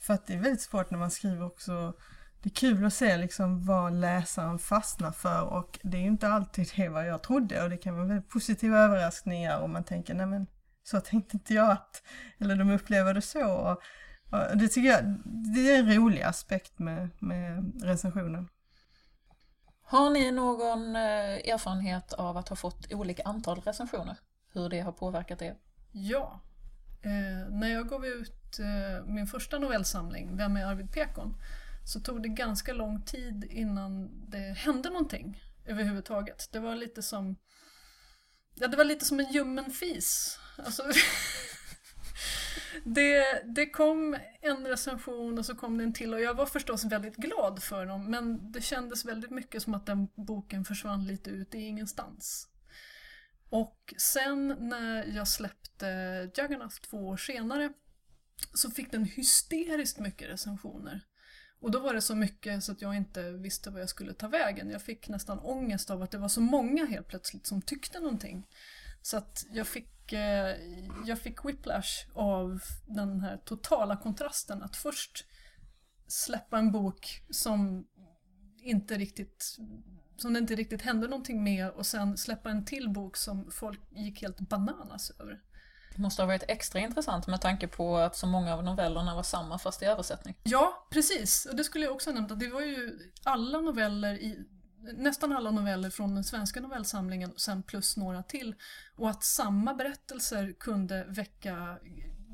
För 0.00 0.14
att 0.14 0.26
det 0.26 0.34
är 0.34 0.38
väldigt 0.38 0.60
svårt 0.60 0.90
när 0.90 0.98
man 0.98 1.10
skriver 1.10 1.46
också, 1.46 1.94
det 2.42 2.48
är 2.48 2.54
kul 2.54 2.84
att 2.84 2.94
se 2.94 3.16
liksom 3.16 3.66
vad 3.66 3.92
läsaren 3.92 4.58
fastnar 4.58 5.12
för 5.12 5.42
och 5.42 5.78
det 5.82 5.96
är 5.96 6.00
ju 6.00 6.06
inte 6.06 6.28
alltid 6.28 6.68
det 6.76 6.88
vad 6.88 7.06
jag 7.06 7.22
trodde 7.22 7.62
och 7.62 7.70
det 7.70 7.76
kan 7.76 7.94
vara 7.94 8.06
väldigt 8.06 8.28
positiva 8.28 8.78
överraskningar 8.78 9.60
om 9.60 9.72
man 9.72 9.84
tänker 9.84 10.14
nej 10.14 10.26
men 10.26 10.46
så 10.86 11.00
tänkte 11.00 11.36
inte 11.36 11.54
jag 11.54 11.70
att, 11.70 12.02
eller 12.38 12.56
de 12.56 12.70
upplever 12.70 13.14
det 13.14 13.22
så. 13.22 13.52
Och 13.52 13.82
Och 14.30 14.56
det 14.58 14.68
tycker 14.68 14.88
jag 14.88 15.04
det 15.54 15.70
är 15.70 15.78
en 15.78 15.94
rolig 15.94 16.22
aspekt 16.22 16.78
med, 16.78 17.10
med 17.18 17.72
recensionen. 17.84 18.48
Har 19.82 20.10
ni 20.10 20.30
någon 20.30 20.96
eh, 20.96 21.52
erfarenhet 21.52 22.12
av 22.12 22.36
att 22.36 22.48
ha 22.48 22.56
fått 22.56 22.92
olika 22.92 23.22
antal 23.22 23.60
recensioner? 23.60 24.16
Hur 24.52 24.68
det 24.68 24.80
har 24.80 24.92
påverkat 24.92 25.42
er? 25.42 25.56
Ja. 25.92 26.40
Eh, 27.02 27.48
när 27.50 27.68
jag 27.68 27.88
gav 27.88 28.06
ut 28.06 28.58
eh, 28.58 29.06
min 29.06 29.26
första 29.26 29.58
novellsamling, 29.58 30.36
Vem 30.36 30.56
är 30.56 30.66
Arvid 30.66 30.92
Pekon? 30.92 31.34
Så 31.84 32.00
tog 32.00 32.22
det 32.22 32.28
ganska 32.28 32.72
lång 32.72 33.02
tid 33.02 33.44
innan 33.50 34.10
det 34.30 34.56
hände 34.58 34.90
någonting 34.90 35.42
överhuvudtaget. 35.66 36.48
Det 36.52 36.58
var 36.58 36.74
lite 36.74 37.02
som 37.02 37.36
Ja, 38.54 38.68
det 38.68 38.76
var 38.76 38.84
lite 38.84 39.04
som 39.04 39.20
en 39.20 39.32
ljummen 39.32 39.70
fis. 39.70 40.38
Alltså, 40.58 40.82
det, 42.84 43.42
det 43.44 43.66
kom 43.66 44.16
en 44.40 44.66
recension 44.66 45.38
och 45.38 45.46
så 45.46 45.54
kom 45.54 45.78
det 45.78 45.84
en 45.84 45.92
till 45.92 46.14
och 46.14 46.20
jag 46.20 46.34
var 46.34 46.46
förstås 46.46 46.84
väldigt 46.84 47.16
glad 47.16 47.62
för 47.62 47.86
dem 47.86 48.10
men 48.10 48.52
det 48.52 48.60
kändes 48.60 49.04
väldigt 49.04 49.30
mycket 49.30 49.62
som 49.62 49.74
att 49.74 49.86
den 49.86 50.08
boken 50.14 50.64
försvann 50.64 51.06
lite 51.06 51.30
ut 51.30 51.54
i 51.54 51.58
ingenstans. 51.58 52.48
Och 53.50 53.94
sen 53.96 54.56
när 54.60 55.06
jag 55.06 55.28
släppte 55.28 55.86
Juggernaut 56.36 56.82
två 56.82 57.08
år 57.08 57.16
senare 57.16 57.72
så 58.54 58.70
fick 58.70 58.92
den 58.92 59.04
hysteriskt 59.04 59.98
mycket 59.98 60.28
recensioner. 60.28 61.00
Och 61.60 61.70
då 61.70 61.78
var 61.78 61.94
det 61.94 62.00
så 62.00 62.14
mycket 62.14 62.64
så 62.64 62.72
att 62.72 62.82
jag 62.82 62.96
inte 62.96 63.30
visste 63.30 63.70
vad 63.70 63.80
jag 63.80 63.88
skulle 63.88 64.14
ta 64.14 64.28
vägen. 64.28 64.70
Jag 64.70 64.82
fick 64.82 65.08
nästan 65.08 65.38
ångest 65.38 65.90
av 65.90 66.02
att 66.02 66.10
det 66.10 66.18
var 66.18 66.28
så 66.28 66.40
många 66.40 66.86
helt 66.86 67.08
plötsligt 67.08 67.46
som 67.46 67.62
tyckte 67.62 68.00
någonting. 68.00 68.46
Så 69.06 69.16
att 69.16 69.46
jag 69.50 69.66
fick, 69.66 70.12
eh, 70.12 70.56
jag 71.06 71.18
fick 71.18 71.44
whiplash 71.44 72.06
av 72.14 72.60
den 72.86 73.20
här 73.20 73.36
totala 73.36 73.96
kontrasten 73.96 74.62
att 74.62 74.76
först 74.76 75.26
släppa 76.06 76.58
en 76.58 76.72
bok 76.72 77.22
som 77.30 77.86
inte 78.62 78.94
riktigt 78.98 79.56
som 80.16 80.32
det 80.32 80.38
inte 80.38 80.54
riktigt 80.54 80.82
hände 80.82 81.08
någonting 81.08 81.44
med 81.44 81.70
och 81.70 81.86
sen 81.86 82.16
släppa 82.16 82.50
en 82.50 82.64
till 82.64 82.88
bok 82.88 83.16
som 83.16 83.50
folk 83.50 83.80
gick 83.90 84.22
helt 84.22 84.40
bananas 84.40 85.10
över. 85.20 85.40
Det 85.94 86.02
måste 86.02 86.22
ha 86.22 86.26
varit 86.26 86.44
extra 86.48 86.80
intressant 86.80 87.26
med 87.26 87.40
tanke 87.40 87.68
på 87.68 87.96
att 87.96 88.16
så 88.16 88.26
många 88.26 88.54
av 88.54 88.64
novellerna 88.64 89.14
var 89.14 89.22
samma 89.22 89.58
fast 89.58 89.82
i 89.82 89.84
översättning. 89.84 90.34
Ja, 90.42 90.88
precis. 90.90 91.46
Och 91.46 91.56
det 91.56 91.64
skulle 91.64 91.84
jag 91.84 91.94
också 91.94 92.10
ha 92.10 92.14
nämnt 92.14 92.32
att 92.32 92.40
det 92.40 92.48
var 92.48 92.60
ju 92.60 92.98
alla 93.24 93.60
noveller 93.60 94.14
i 94.14 94.46
nästan 94.92 95.32
alla 95.32 95.50
noveller 95.50 95.90
från 95.90 96.14
den 96.14 96.24
svenska 96.24 96.60
novellsamlingen 96.60 97.32
och 97.32 97.40
sen 97.40 97.62
plus 97.62 97.96
några 97.96 98.22
till. 98.22 98.54
Och 98.96 99.10
att 99.10 99.24
samma 99.24 99.74
berättelser 99.74 100.54
kunde 100.60 101.04
väcka 101.04 101.78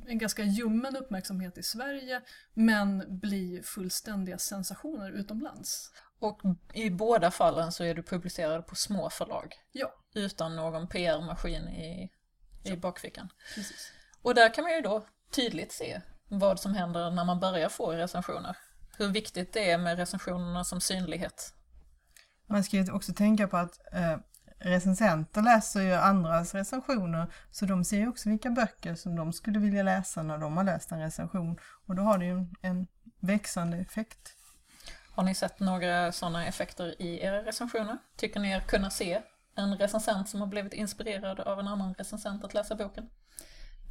en 0.06 0.18
ganska 0.18 0.42
ljummen 0.42 0.96
uppmärksamhet 0.96 1.58
i 1.58 1.62
Sverige 1.62 2.22
men 2.54 3.18
bli 3.20 3.62
fullständiga 3.64 4.38
sensationer 4.38 5.12
utomlands. 5.12 5.92
Och 6.18 6.40
i 6.72 6.90
båda 6.90 7.30
fallen 7.30 7.72
så 7.72 7.84
är 7.84 7.94
du 7.94 8.02
publicerad 8.02 8.66
på 8.66 8.74
små 8.74 9.10
förlag. 9.10 9.54
Ja. 9.72 9.94
Utan 10.14 10.56
någon 10.56 10.88
PR-maskin 10.88 11.68
i, 11.68 12.10
i 12.64 12.76
bakfickan. 12.76 13.28
Precis. 13.54 13.92
Och 14.22 14.34
där 14.34 14.54
kan 14.54 14.64
man 14.64 14.74
ju 14.74 14.80
då 14.80 15.06
tydligt 15.30 15.72
se 15.72 16.00
vad 16.28 16.60
som 16.60 16.74
händer 16.74 17.10
när 17.10 17.24
man 17.24 17.40
börjar 17.40 17.68
få 17.68 17.92
recensioner. 17.92 18.56
Hur 18.98 19.08
viktigt 19.08 19.52
det 19.52 19.70
är 19.70 19.78
med 19.78 19.96
recensionerna 19.96 20.64
som 20.64 20.80
synlighet. 20.80 21.54
Man 22.52 22.64
ska 22.64 22.76
ju 22.76 22.92
också 22.92 23.12
tänka 23.12 23.48
på 23.48 23.56
att 23.56 23.80
eh, 23.92 24.16
recensenter 24.58 25.42
läser 25.42 25.80
ju 25.80 25.94
andras 25.94 26.54
recensioner 26.54 27.26
så 27.50 27.66
de 27.66 27.84
ser 27.84 27.96
ju 27.96 28.08
också 28.08 28.28
vilka 28.28 28.50
böcker 28.50 28.94
som 28.94 29.16
de 29.16 29.32
skulle 29.32 29.58
vilja 29.58 29.82
läsa 29.82 30.22
när 30.22 30.38
de 30.38 30.56
har 30.56 30.64
läst 30.64 30.92
en 30.92 31.00
recension 31.00 31.58
och 31.86 31.94
då 31.94 32.02
har 32.02 32.18
det 32.18 32.24
ju 32.24 32.30
en, 32.30 32.54
en 32.62 32.86
växande 33.20 33.76
effekt. 33.76 34.36
Har 35.10 35.22
ni 35.22 35.34
sett 35.34 35.60
några 35.60 36.12
sådana 36.12 36.46
effekter 36.46 37.02
i 37.02 37.24
era 37.24 37.42
recensioner? 37.42 37.98
Tycker 38.16 38.40
ni 38.40 38.50
er 38.50 38.60
kunna 38.60 38.90
se 38.90 39.22
en 39.56 39.78
recensent 39.78 40.28
som 40.28 40.40
har 40.40 40.48
blivit 40.48 40.72
inspirerad 40.72 41.40
av 41.40 41.60
en 41.60 41.68
annan 41.68 41.94
recensent 41.94 42.44
att 42.44 42.54
läsa 42.54 42.74
boken? 42.74 43.08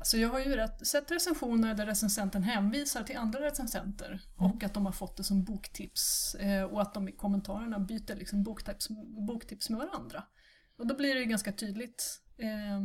Alltså 0.01 0.17
jag 0.17 0.29
har 0.29 0.39
ju 0.39 0.55
rätt, 0.55 0.87
sett 0.87 1.11
recensioner 1.11 1.75
där 1.75 1.85
recensenten 1.85 2.43
hänvisar 2.43 3.03
till 3.03 3.17
andra 3.17 3.41
recensenter 3.41 4.21
och 4.37 4.63
att 4.63 4.73
de 4.73 4.85
har 4.85 4.93
fått 4.93 5.17
det 5.17 5.23
som 5.23 5.43
boktips 5.43 6.35
eh, 6.35 6.63
och 6.63 6.81
att 6.81 6.93
de 6.93 7.09
i 7.09 7.11
kommentarerna 7.11 7.79
byter 7.79 8.15
liksom 8.15 8.43
boktips, 8.43 8.87
boktips 9.27 9.69
med 9.69 9.79
varandra. 9.79 10.23
Och 10.77 10.87
då 10.87 10.95
blir 10.95 11.15
det 11.15 11.19
ju 11.19 11.25
ganska 11.25 11.51
tydligt. 11.51 12.21
Eh, 12.37 12.81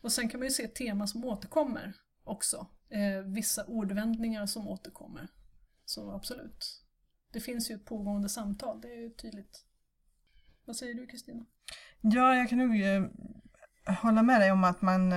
och 0.00 0.12
sen 0.12 0.28
kan 0.28 0.40
man 0.40 0.46
ju 0.46 0.50
se 0.50 0.68
teman 0.68 1.08
som 1.08 1.24
återkommer 1.24 1.94
också. 2.24 2.66
Eh, 2.90 3.22
vissa 3.26 3.64
ordvändningar 3.64 4.46
som 4.46 4.68
återkommer. 4.68 5.28
Så 5.84 6.12
absolut. 6.12 6.84
Det 7.32 7.40
finns 7.40 7.70
ju 7.70 7.74
ett 7.74 7.84
pågående 7.84 8.28
samtal, 8.28 8.80
det 8.80 8.88
är 8.88 9.00
ju 9.00 9.10
tydligt. 9.10 9.64
Vad 10.64 10.76
säger 10.76 10.94
du 10.94 11.06
Kristina? 11.06 11.46
Ja, 12.00 12.34
jag 12.34 12.48
kan 12.48 12.58
nog 12.58 12.80
eh, 12.82 13.04
hålla 14.02 14.22
med 14.22 14.40
dig 14.40 14.52
om 14.52 14.64
att 14.64 14.82
man 14.82 15.12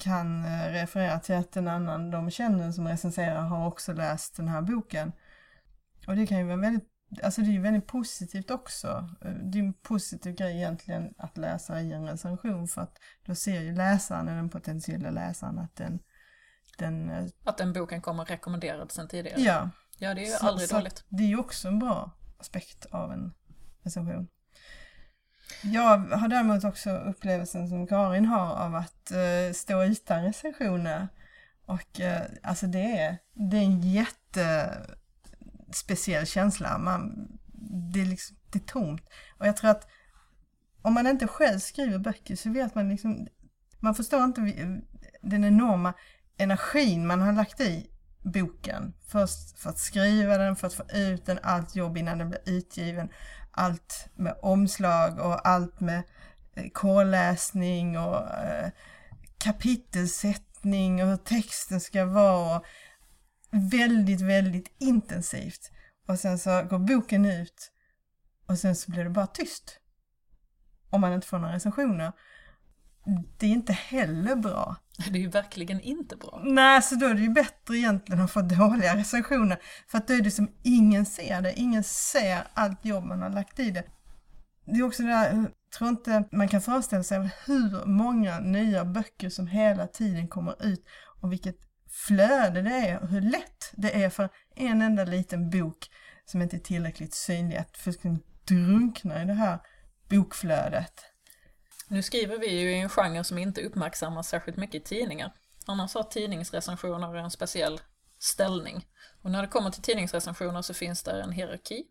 kan 0.00 0.44
eh, 0.44 0.72
referera 0.72 1.18
till 1.20 1.34
att 1.34 1.56
en 1.56 1.68
annan 1.68 2.10
de 2.10 2.30
känner 2.30 2.72
som 2.72 2.88
recenserar 2.88 3.40
har 3.40 3.66
också 3.66 3.92
läst 3.92 4.36
den 4.36 4.48
här 4.48 4.62
boken. 4.62 5.12
Och 6.06 6.16
det 6.16 6.26
kan 6.26 6.38
ju 6.38 6.44
vara 6.44 6.56
väldigt, 6.56 6.88
alltså 7.22 7.40
det 7.40 7.46
är 7.48 7.52
ju 7.52 7.60
väldigt 7.60 7.86
positivt 7.86 8.50
också. 8.50 9.08
Eh, 9.24 9.30
det 9.32 9.58
är 9.58 9.62
en 9.62 9.72
positiv 9.72 10.34
grej 10.34 10.56
egentligen 10.56 11.14
att 11.18 11.36
läsa 11.38 11.80
i 11.80 11.92
en 11.92 12.04
recension 12.06 12.68
för 12.68 12.82
att 12.82 12.98
då 13.24 13.34
ser 13.34 13.60
ju 13.60 13.74
läsaren, 13.74 14.26
den 14.26 14.48
potentiella 14.48 15.10
läsaren, 15.10 15.58
att 15.58 15.76
den, 15.76 15.98
den 16.78 17.10
eh, 17.10 17.26
Att 17.44 17.58
den 17.58 17.72
boken 17.72 18.00
kommer 18.02 18.24
rekommenderad 18.24 18.92
sen 18.92 19.08
tidigare? 19.08 19.40
ja, 19.40 19.70
Ja, 20.00 20.14
det 20.14 20.20
är 20.20 20.26
ju 20.26 20.32
Så- 20.32 20.46
aldrig 20.48 20.68
så 20.68 20.76
dåligt. 20.76 21.04
Det 21.08 21.22
är 21.22 21.28
ju 21.28 21.38
också 21.38 21.68
en 21.68 21.78
bra 21.78 22.10
aspekt 22.38 22.86
av 22.86 23.12
en 23.12 23.32
recension. 23.82 24.28
Jag 25.62 25.98
har 25.98 26.28
däremot 26.28 26.64
också 26.64 26.90
upplevelsen 26.90 27.68
som 27.68 27.86
Karin 27.86 28.24
har 28.24 28.54
av 28.54 28.74
att 28.74 29.12
uh, 29.12 29.52
stå 29.52 29.84
utan 29.84 30.24
recensioner. 30.24 31.08
Och 31.66 32.00
uh, 32.00 32.20
alltså 32.42 32.66
det 32.66 32.98
är, 32.98 33.18
det 33.34 33.56
är 33.56 33.62
en 33.62 33.92
jättespeciell 33.92 36.26
känsla. 36.26 36.78
Man, 36.78 37.28
det, 37.92 38.00
är 38.00 38.06
liksom, 38.06 38.36
det 38.50 38.58
är 38.58 38.66
tomt. 38.66 39.02
Och 39.38 39.46
jag 39.46 39.56
tror 39.56 39.70
att 39.70 39.88
om 40.82 40.94
man 40.94 41.06
inte 41.06 41.26
själv 41.26 41.58
skriver 41.58 41.98
böcker 41.98 42.36
så 42.36 42.50
vet 42.50 42.74
man 42.74 42.88
liksom, 42.88 43.28
man 43.80 43.94
förstår 43.94 44.24
inte 44.24 44.40
den 45.22 45.44
enorma 45.44 45.94
energin 46.36 47.06
man 47.06 47.20
har 47.20 47.32
lagt 47.32 47.60
i 47.60 47.90
boken. 48.24 48.94
Först 49.06 49.58
för 49.58 49.70
att 49.70 49.78
skriva 49.78 50.38
den, 50.38 50.56
för 50.56 50.66
att 50.66 50.74
få 50.74 50.84
ut 50.94 51.26
den, 51.26 51.38
allt 51.42 51.76
jobb 51.76 51.96
innan 51.96 52.18
den 52.18 52.28
blir 52.28 52.40
utgiven. 52.46 53.08
Allt 53.50 54.08
med 54.14 54.38
omslag 54.42 55.18
och 55.18 55.48
allt 55.48 55.80
med 55.80 56.02
eh, 56.54 56.70
korläsning 56.72 57.98
och 57.98 58.34
eh, 58.34 58.70
kapitelsättning 59.38 61.02
och 61.02 61.08
hur 61.08 61.16
texten 61.16 61.80
ska 61.80 62.04
vara. 62.04 62.62
Väldigt, 63.50 64.20
väldigt 64.20 64.76
intensivt. 64.78 65.70
Och 66.08 66.18
sen 66.18 66.38
så 66.38 66.62
går 66.62 66.78
boken 66.78 67.24
ut 67.26 67.72
och 68.46 68.58
sen 68.58 68.76
så 68.76 68.90
blir 68.90 69.04
det 69.04 69.10
bara 69.10 69.26
tyst. 69.26 69.80
Om 70.90 71.00
man 71.00 71.12
inte 71.12 71.26
får 71.26 71.38
några 71.38 71.54
recensioner. 71.54 72.12
Det 73.38 73.46
är 73.46 73.50
inte 73.50 73.72
heller 73.72 74.36
bra. 74.36 74.76
Det 75.06 75.18
är 75.18 75.22
ju 75.22 75.28
verkligen 75.28 75.80
inte 75.80 76.16
bra. 76.16 76.40
Nej, 76.44 76.82
så 76.82 76.94
då 76.94 77.06
är 77.06 77.14
det 77.14 77.20
ju 77.20 77.30
bättre 77.30 77.76
egentligen 77.76 78.22
att 78.22 78.30
få 78.30 78.40
dåliga 78.40 78.96
recensioner. 78.96 79.58
För 79.88 79.98
att 79.98 80.08
då 80.08 80.14
är 80.14 80.22
det 80.22 80.30
som 80.30 80.50
ingen 80.62 81.06
ser 81.06 81.42
det. 81.42 81.52
Ingen 81.60 81.84
ser 81.84 82.46
allt 82.54 82.84
jobb 82.84 83.04
man 83.04 83.22
har 83.22 83.30
lagt 83.30 83.58
i 83.58 83.70
det. 83.70 83.84
Det 84.64 84.78
är 84.78 84.82
också 84.82 85.02
det 85.02 85.08
där, 85.08 85.32
jag 85.32 85.46
tror 85.78 85.90
inte 85.90 86.24
man 86.32 86.48
kan 86.48 86.60
föreställa 86.60 87.02
sig 87.02 87.30
hur 87.46 87.86
många 87.86 88.38
nya 88.40 88.84
böcker 88.84 89.28
som 89.30 89.46
hela 89.46 89.86
tiden 89.86 90.28
kommer 90.28 90.66
ut 90.66 90.84
och 91.20 91.32
vilket 91.32 91.56
flöde 91.90 92.62
det 92.62 92.70
är 92.70 93.02
och 93.02 93.08
hur 93.08 93.20
lätt 93.20 93.72
det 93.72 94.04
är 94.04 94.10
för 94.10 94.28
en 94.56 94.82
enda 94.82 95.04
liten 95.04 95.50
bok 95.50 95.78
som 96.24 96.42
inte 96.42 96.56
är 96.56 96.60
tillräckligt 96.60 97.14
synlig 97.14 97.56
att 97.56 97.76
fullständigt 97.76 98.26
liksom 98.26 98.56
drunkna 98.56 99.22
i 99.22 99.26
det 99.26 99.34
här 99.34 99.58
bokflödet. 100.08 101.00
Nu 101.88 102.02
skriver 102.02 102.38
vi 102.38 102.60
ju 102.60 102.70
i 102.70 102.80
en 102.80 102.88
genre 102.88 103.24
som 103.24 103.38
inte 103.38 103.62
uppmärksammas 103.62 104.28
särskilt 104.28 104.56
mycket 104.56 104.82
i 104.82 104.84
tidningar. 104.84 105.32
Annars 105.66 105.94
har 105.94 106.02
tidningsrecensioner 106.02 107.14
en 107.14 107.30
speciell 107.30 107.80
ställning. 108.18 108.86
Och 109.22 109.30
när 109.30 109.42
det 109.42 109.48
kommer 109.48 109.70
till 109.70 109.82
tidningsrecensioner 109.82 110.62
så 110.62 110.74
finns 110.74 111.02
där 111.02 111.20
en 111.20 111.32
hierarki. 111.32 111.84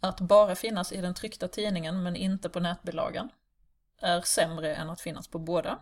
Att 0.00 0.20
bara 0.20 0.54
finnas 0.54 0.92
i 0.92 1.00
den 1.00 1.14
tryckta 1.14 1.48
tidningen 1.48 2.02
men 2.02 2.16
inte 2.16 2.48
på 2.48 2.60
nätbilagan 2.60 3.28
är 4.00 4.20
sämre 4.20 4.74
än 4.74 4.90
att 4.90 5.00
finnas 5.00 5.28
på 5.28 5.38
båda. 5.38 5.78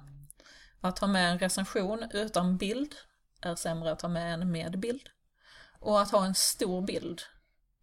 Att 0.80 0.98
ha 0.98 1.08
med 1.08 1.30
en 1.30 1.38
recension 1.38 2.04
utan 2.12 2.56
bild 2.56 2.94
är 3.40 3.54
sämre 3.54 3.92
att 3.92 4.02
ha 4.02 4.08
med 4.08 4.34
en 4.34 4.52
med 4.52 4.78
bild. 4.78 5.08
Och 5.80 6.00
att 6.00 6.10
ha 6.10 6.24
en 6.24 6.34
stor 6.34 6.82
bild 6.82 7.22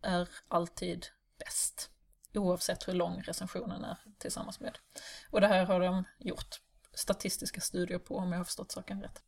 är 0.01 0.29
alltid 0.47 1.05
bäst. 1.39 1.89
Oavsett 2.33 2.87
hur 2.87 2.93
lång 2.93 3.21
recensionen 3.21 3.83
är 3.83 3.97
tillsammans 4.17 4.59
med. 4.59 4.77
Och 5.31 5.41
det 5.41 5.47
här 5.47 5.65
har 5.65 5.79
de 5.79 6.03
gjort 6.19 6.61
statistiska 6.93 7.61
studier 7.61 7.99
på 7.99 8.17
om 8.17 8.31
jag 8.31 8.39
har 8.39 8.45
förstått 8.45 8.71
saken 8.71 9.01
rätt. 9.01 9.21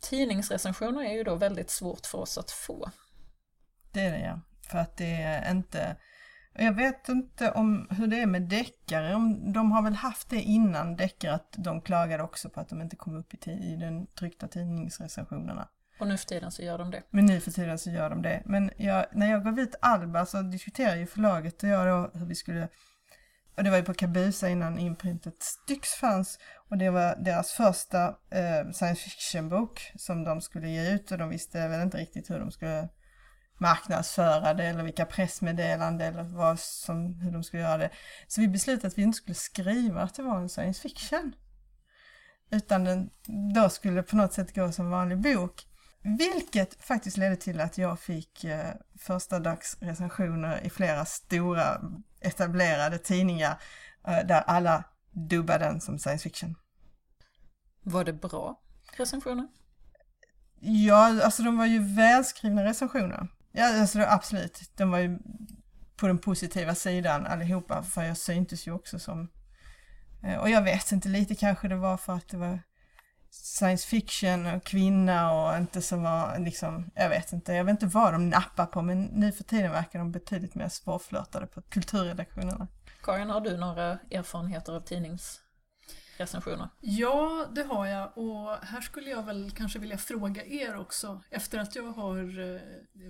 Tidningsrecensioner 0.00 1.04
är 1.04 1.12
ju 1.12 1.24
då 1.24 1.34
väldigt 1.34 1.70
svårt 1.70 2.06
för 2.06 2.18
oss 2.18 2.38
att 2.38 2.50
få. 2.50 2.90
Det 3.92 4.00
är 4.00 4.12
det 4.12 4.24
ja. 4.24 4.40
För 4.70 4.78
att 4.78 4.96
det 4.96 5.22
är 5.22 5.50
inte... 5.50 5.96
Jag 6.58 6.72
vet 6.72 7.08
inte 7.08 7.50
om 7.50 7.88
hur 7.90 8.06
det 8.06 8.20
är 8.20 8.26
med 8.26 8.42
deckare. 8.42 9.12
De 9.52 9.72
har 9.72 9.82
väl 9.82 9.94
haft 9.94 10.30
det 10.30 10.40
innan 10.40 10.96
deckare 10.96 11.34
att 11.34 11.54
de 11.58 11.80
klagade 11.80 12.22
också 12.22 12.50
på 12.50 12.60
att 12.60 12.68
de 12.68 12.82
inte 12.82 12.96
kom 12.96 13.16
upp 13.16 13.34
i, 13.34 13.50
i 13.50 13.76
den 13.76 14.06
tryckta 14.06 14.48
tidningsrecensionerna. 14.48 15.68
Och 15.98 16.06
nu 16.06 16.16
för 16.16 16.26
tiden 16.26 16.50
så 16.50 16.62
gör 16.62 16.78
de 16.78 16.90
det. 16.90 17.02
Men 17.10 17.26
nu 17.26 17.40
för 17.40 17.50
tiden 17.50 17.78
så 17.78 17.90
gör 17.90 18.10
de 18.10 18.22
det. 18.22 18.42
Men 18.44 18.70
jag, 18.76 19.06
när 19.12 19.30
jag 19.30 19.44
gav 19.44 19.58
ut 19.58 19.74
Alba 19.80 20.26
så 20.26 20.42
diskuterade 20.42 20.98
ju 20.98 21.06
förlaget 21.06 21.62
och 21.62 21.68
jag 21.68 21.86
då 21.86 22.18
hur 22.18 22.26
vi 22.26 22.34
skulle 22.34 22.68
och 23.56 23.64
det 23.64 23.70
var 23.70 23.76
ju 23.76 23.84
på 23.84 23.94
Kabusa 23.94 24.48
innan 24.48 24.78
imprintet 24.78 25.42
Styx 25.42 25.88
fanns. 25.88 26.38
Och 26.70 26.78
det 26.78 26.90
var 26.90 27.16
deras 27.16 27.52
första 27.52 28.06
eh, 28.08 28.70
science 28.72 29.02
fiction-bok 29.02 29.92
som 29.96 30.24
de 30.24 30.40
skulle 30.40 30.68
ge 30.68 30.94
ut 30.94 31.10
och 31.10 31.18
de 31.18 31.28
visste 31.28 31.68
väl 31.68 31.82
inte 31.82 31.98
riktigt 31.98 32.30
hur 32.30 32.38
de 32.38 32.50
skulle 32.50 32.88
marknadsföra 33.58 34.54
det 34.54 34.64
eller 34.64 34.82
vilka 34.82 35.06
pressmeddelanden 35.06 36.08
eller 36.08 36.22
vad 36.22 36.60
som, 36.60 37.20
hur 37.20 37.30
de 37.30 37.44
skulle 37.44 37.62
göra 37.62 37.78
det. 37.78 37.90
Så 38.26 38.40
vi 38.40 38.48
beslutade 38.48 38.86
att 38.86 38.98
vi 38.98 39.02
inte 39.02 39.16
skulle 39.16 39.34
skriva 39.34 40.02
att 40.02 40.14
det 40.14 40.22
var 40.22 40.38
en 40.38 40.48
science 40.48 40.82
fiction. 40.82 41.32
Utan 42.50 42.84
den 42.84 43.10
då 43.54 43.68
skulle 43.68 44.02
på 44.02 44.16
något 44.16 44.32
sätt 44.32 44.54
gå 44.54 44.72
som 44.72 44.90
vanlig 44.90 45.18
bok. 45.18 45.66
Vilket 46.06 46.84
faktiskt 46.84 47.16
ledde 47.16 47.36
till 47.36 47.60
att 47.60 47.78
jag 47.78 48.00
fick 48.00 48.44
eh, 48.44 48.74
första 48.98 49.38
dags 49.38 49.76
recensioner 49.80 50.60
i 50.66 50.70
flera 50.70 51.04
stora 51.04 51.80
etablerade 52.20 52.98
tidningar 52.98 53.60
eh, 54.08 54.26
där 54.26 54.40
alla 54.40 54.84
dubbade 55.10 55.64
den 55.64 55.80
som 55.80 55.98
science 55.98 56.22
fiction. 56.22 56.54
Var 57.82 58.04
det 58.04 58.12
bra 58.12 58.60
recensioner? 58.96 59.48
Ja, 60.60 61.24
alltså 61.24 61.42
de 61.42 61.58
var 61.58 61.66
ju 61.66 61.94
välskrivna 61.94 62.64
recensioner. 62.64 63.28
Ja, 63.52 63.80
alltså 63.80 63.98
det, 63.98 64.12
absolut. 64.12 64.70
De 64.76 64.90
var 64.90 64.98
ju 64.98 65.18
på 65.96 66.06
den 66.06 66.18
positiva 66.18 66.74
sidan 66.74 67.26
allihopa, 67.26 67.82
för 67.82 68.02
jag 68.02 68.16
syntes 68.16 68.66
ju 68.66 68.72
också 68.72 68.98
som... 68.98 69.30
Eh, 70.22 70.36
och 70.36 70.50
jag 70.50 70.62
vet 70.62 70.92
inte, 70.92 71.08
lite 71.08 71.34
kanske 71.34 71.68
det 71.68 71.76
var 71.76 71.96
för 71.96 72.12
att 72.12 72.28
det 72.28 72.36
var 72.36 72.60
science 73.30 73.88
fiction 73.88 74.46
och 74.46 74.64
kvinna 74.64 75.32
och 75.32 75.56
inte 75.56 75.82
som 75.82 76.02
var 76.02 76.38
liksom, 76.38 76.90
jag 76.94 77.08
vet 77.08 77.32
inte, 77.32 77.52
jag 77.52 77.64
vet 77.64 77.72
inte 77.72 77.86
vad 77.86 78.12
de 78.12 78.28
nappar 78.28 78.66
på 78.66 78.82
men 78.82 79.02
nu 79.02 79.32
för 79.32 79.44
tiden 79.44 79.70
verkar 79.70 79.98
de 79.98 80.12
betydligt 80.12 80.54
mer 80.54 80.68
svårflörtade 80.68 81.46
på 81.46 81.62
kulturredaktionerna. 81.62 82.68
Karin, 83.02 83.30
har 83.30 83.40
du 83.40 83.56
några 83.56 83.98
erfarenheter 84.10 84.72
av 84.72 84.80
tidningsrecensioner? 84.80 86.68
Ja, 86.80 87.46
det 87.52 87.62
har 87.62 87.86
jag 87.86 88.18
och 88.18 88.56
här 88.66 88.80
skulle 88.80 89.10
jag 89.10 89.22
väl 89.22 89.50
kanske 89.50 89.78
vilja 89.78 89.98
fråga 89.98 90.44
er 90.44 90.76
också 90.76 91.22
efter 91.30 91.58
att 91.58 91.76
jag 91.76 91.92
har 91.92 92.52
eh, 92.54 92.60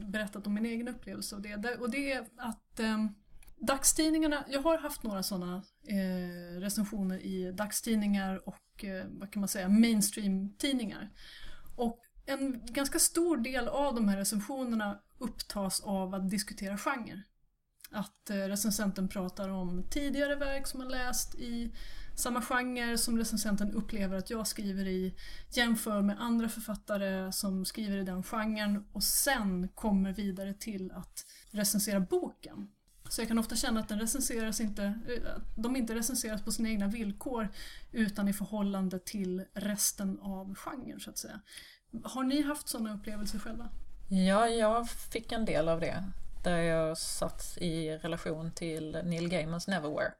berättat 0.07 0.47
om 0.47 0.55
min 0.55 0.67
egen 0.67 0.89
upplevelse 0.89 1.37
av 1.37 1.43
det. 1.43 1.77
Och 1.81 1.91
det 1.91 2.13
är 2.13 2.27
att 2.37 2.81
eh, 2.81 3.07
dagstidningarna, 3.57 4.45
jag 4.49 4.63
har 4.63 4.79
haft 4.79 5.03
några 5.03 5.23
sådana 5.23 5.63
eh, 5.89 6.61
recensioner 6.61 7.19
i 7.19 7.53
dagstidningar 7.53 8.49
och 8.49 8.85
eh, 8.85 9.07
vad 9.09 9.33
kan 9.33 9.41
man 9.41 9.49
säga, 9.49 9.69
mainstream-tidningar. 9.69 11.11
Och 11.77 12.01
en 12.27 12.67
ganska 12.67 12.99
stor 12.99 13.37
del 13.37 13.69
av 13.69 13.95
de 13.95 14.09
här 14.09 14.17
recensionerna 14.17 15.01
upptas 15.19 15.81
av 15.81 16.15
att 16.15 16.31
diskutera 16.31 16.79
genre. 16.79 17.23
Att 17.91 18.31
eh, 18.31 18.37
recensenten 18.37 19.09
pratar 19.09 19.49
om 19.49 19.87
tidigare 19.91 20.35
verk 20.35 20.67
som 20.67 20.79
man 20.79 20.89
läst 20.89 21.35
i 21.35 21.73
samma 22.17 22.43
genre 22.43 22.99
som 22.99 23.19
recensenten 23.19 23.73
upplever 23.73 24.17
att 24.17 24.31
jag 24.31 24.47
skriver 24.47 24.87
i, 24.87 25.15
jämför 25.51 26.03
med 26.03 26.21
andra 26.21 26.49
författare 26.49 27.33
som 27.33 27.65
skriver 27.65 27.97
i 27.99 28.05
den 28.05 28.23
genren 28.23 28.85
och 28.93 29.05
sen 29.05 29.69
kommer 29.69 30.13
vidare 30.13 30.55
till 30.55 30.93
att 30.93 31.27
recensera 31.51 32.01
boken. 32.01 32.69
Så 33.09 33.21
jag 33.21 33.29
kan 33.29 33.39
ofta 33.39 33.57
känna 33.57 33.81
att 33.81 33.89
den 33.89 34.01
recenseras 34.01 34.61
inte, 34.61 34.95
de 35.55 35.77
inte 35.77 35.95
recenseras 35.95 36.43
på 36.43 36.53
sina 36.53 36.69
egna 36.69 36.87
villkor 36.87 37.49
utan 37.93 38.29
i 38.29 38.33
förhållande 38.33 38.99
till 38.99 39.45
resten 39.55 40.21
av 40.21 40.55
genren 40.55 41.01
så 41.01 41.11
att 41.11 41.19
säga. 41.19 41.41
Har 42.05 42.25
ni 42.25 42.43
haft 42.43 42.69
sådana 42.69 42.95
upplevelser 42.95 43.39
själva? 43.39 43.69
Ja, 44.09 44.49
jag 44.49 44.91
fick 44.91 45.33
en 45.33 45.45
del 45.45 45.69
av 45.69 45.81
det. 45.81 46.05
Där 46.45 46.59
jag 46.59 46.99
satt 46.99 47.59
i 47.61 47.91
relation 47.91 48.53
till 48.53 49.01
Neil 49.05 49.29
Gaimans 49.29 49.69
Neverwhere. 49.69 50.13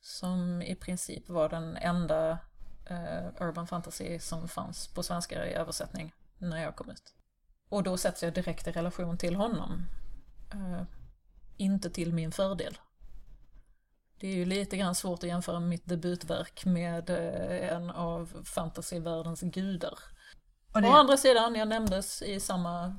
Som 0.00 0.62
i 0.62 0.74
princip 0.74 1.28
var 1.28 1.48
den 1.48 1.76
enda 1.76 2.38
eh, 2.86 3.26
urban 3.40 3.66
fantasy 3.66 4.18
som 4.18 4.48
fanns 4.48 4.88
på 4.88 5.02
svenska 5.02 5.46
i 5.46 5.54
översättning 5.54 6.14
när 6.38 6.62
jag 6.62 6.76
kom 6.76 6.90
ut. 6.90 7.14
Och 7.68 7.82
då 7.82 7.96
sätts 7.96 8.22
jag 8.22 8.34
direkt 8.34 8.66
i 8.66 8.72
relation 8.72 9.18
till 9.18 9.36
honom. 9.36 9.86
Eh, 10.52 10.82
inte 11.56 11.90
till 11.90 12.12
min 12.12 12.32
fördel. 12.32 12.78
Det 14.20 14.28
är 14.28 14.34
ju 14.34 14.44
lite 14.44 14.76
grann 14.76 14.94
svårt 14.94 15.22
att 15.22 15.28
jämföra 15.28 15.60
mitt 15.60 15.86
debutverk 15.86 16.64
med 16.64 17.10
eh, 17.10 17.76
en 17.76 17.90
av 17.90 18.42
fantasyvärldens 18.44 19.40
gudar. 19.40 19.98
Det... 20.72 20.88
Å 20.88 20.92
andra 20.92 21.16
sidan, 21.16 21.54
jag 21.54 21.68
nämndes 21.68 22.22
i 22.22 22.40
samma, 22.40 22.96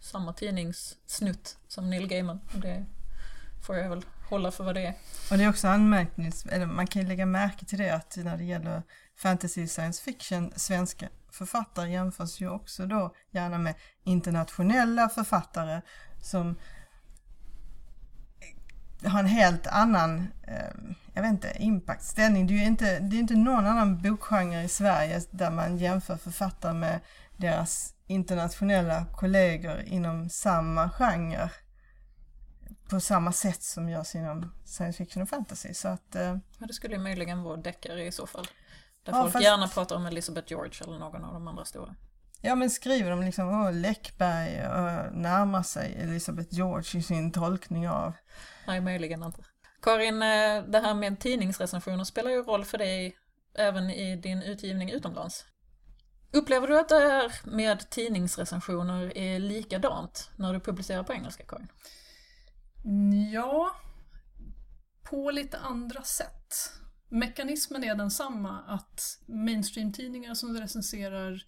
samma 0.00 0.32
tidningssnutt 0.32 1.58
som 1.68 1.90
Neil 1.90 2.08
Gaiman. 2.08 2.40
Det 2.54 2.86
får 3.66 3.76
jag 3.76 3.88
väl 3.88 4.02
hålla 4.30 4.50
för 4.50 4.64
vad 4.64 4.74
det 4.74 4.86
är. 4.86 4.94
Och 5.30 5.38
det 5.38 5.44
är 5.44 5.48
också 5.48 5.68
anmärkningsvärt, 5.68 6.52
eller 6.52 6.66
man 6.66 6.86
kan 6.86 7.02
ju 7.02 7.08
lägga 7.08 7.26
märke 7.26 7.64
till 7.64 7.78
det 7.78 7.90
att 7.90 8.16
när 8.16 8.36
det 8.36 8.44
gäller 8.44 8.82
fantasy 9.16 9.66
science 9.66 10.02
fiction, 10.02 10.52
svenska 10.56 11.08
författare 11.30 11.90
jämförs 11.90 12.40
ju 12.40 12.50
också 12.50 12.86
då 12.86 13.14
gärna 13.30 13.58
med 13.58 13.74
internationella 14.04 15.08
författare 15.08 15.80
som 16.22 16.56
har 19.04 19.20
en 19.20 19.26
helt 19.26 19.66
annan, 19.66 20.28
eh, 20.42 20.94
jag 21.14 21.22
vet 21.22 21.30
inte, 21.30 21.56
impactställning. 21.58 22.46
Det 22.46 22.54
är 22.54 22.58
ju 22.58 22.64
inte, 22.64 22.98
det 22.98 23.16
är 23.16 23.20
inte 23.20 23.34
någon 23.34 23.66
annan 23.66 24.02
bokgenre 24.02 24.62
i 24.62 24.68
Sverige 24.68 25.20
där 25.30 25.50
man 25.50 25.78
jämför 25.78 26.16
författare 26.16 26.72
med 26.72 27.00
deras 27.36 27.94
internationella 28.06 29.06
kollegor 29.16 29.80
inom 29.80 30.28
samma 30.28 30.90
genre 30.90 31.50
på 32.88 33.00
samma 33.00 33.32
sätt 33.32 33.62
som 33.62 33.88
görs 33.88 34.14
inom 34.14 34.52
science 34.64 34.98
fiction 34.98 35.22
och 35.22 35.28
fantasy. 35.28 35.74
Så 35.74 35.88
att, 35.88 36.14
eh, 36.14 36.36
ja, 36.58 36.66
det 36.66 36.72
skulle 36.72 36.94
ju 36.94 37.00
möjligen 37.00 37.42
vara 37.42 37.56
deckare 37.56 38.06
i 38.06 38.12
så 38.12 38.26
fall. 38.26 38.46
Där 39.02 39.12
ja, 39.12 39.22
folk 39.22 39.32
fast... 39.32 39.44
gärna 39.44 39.68
pratar 39.68 39.96
om 39.96 40.06
Elizabeth 40.06 40.50
George 40.50 40.84
eller 40.84 40.98
någon 40.98 41.24
av 41.24 41.32
de 41.32 41.48
andra 41.48 41.64
stora. 41.64 41.94
Ja 42.40 42.54
men 42.54 42.70
skriver 42.70 43.10
de 43.10 43.20
liksom, 43.20 43.48
åh 43.48 43.72
Läckberg 43.72 44.66
och 44.66 45.16
närmar 45.16 45.62
sig 45.62 45.94
Elizabeth 45.94 46.54
George 46.54 47.00
i 47.00 47.02
sin 47.02 47.32
tolkning 47.32 47.88
av 47.88 48.12
Nej, 48.66 48.80
möjligen 48.80 49.22
inte. 49.22 49.42
Karin, 49.82 50.22
eh, 50.22 50.64
det 50.68 50.80
här 50.80 50.94
med 50.94 51.20
tidningsrecensioner 51.20 52.04
spelar 52.04 52.30
ju 52.30 52.42
roll 52.42 52.64
för 52.64 52.78
dig 52.78 53.16
även 53.54 53.90
i 53.90 54.16
din 54.16 54.42
utgivning 54.42 54.90
utomlands. 54.90 55.44
Upplever 56.32 56.68
du 56.68 56.78
att 56.78 56.88
det 56.88 56.98
här 56.98 57.32
med 57.44 57.90
tidningsrecensioner 57.90 59.18
är 59.18 59.38
likadant 59.38 60.30
när 60.36 60.52
du 60.52 60.60
publicerar 60.60 61.02
på 61.02 61.12
engelska, 61.12 61.44
Karin? 61.44 61.68
Ja, 63.32 63.76
på 65.02 65.30
lite 65.30 65.58
andra 65.58 66.02
sätt. 66.02 66.72
Mekanismen 67.08 67.84
är 67.84 67.94
densamma, 67.94 68.58
att 68.66 69.18
mainstream-tidningar 69.26 70.34
som 70.34 70.56
recenserar 70.56 71.32
eh, 71.32 71.38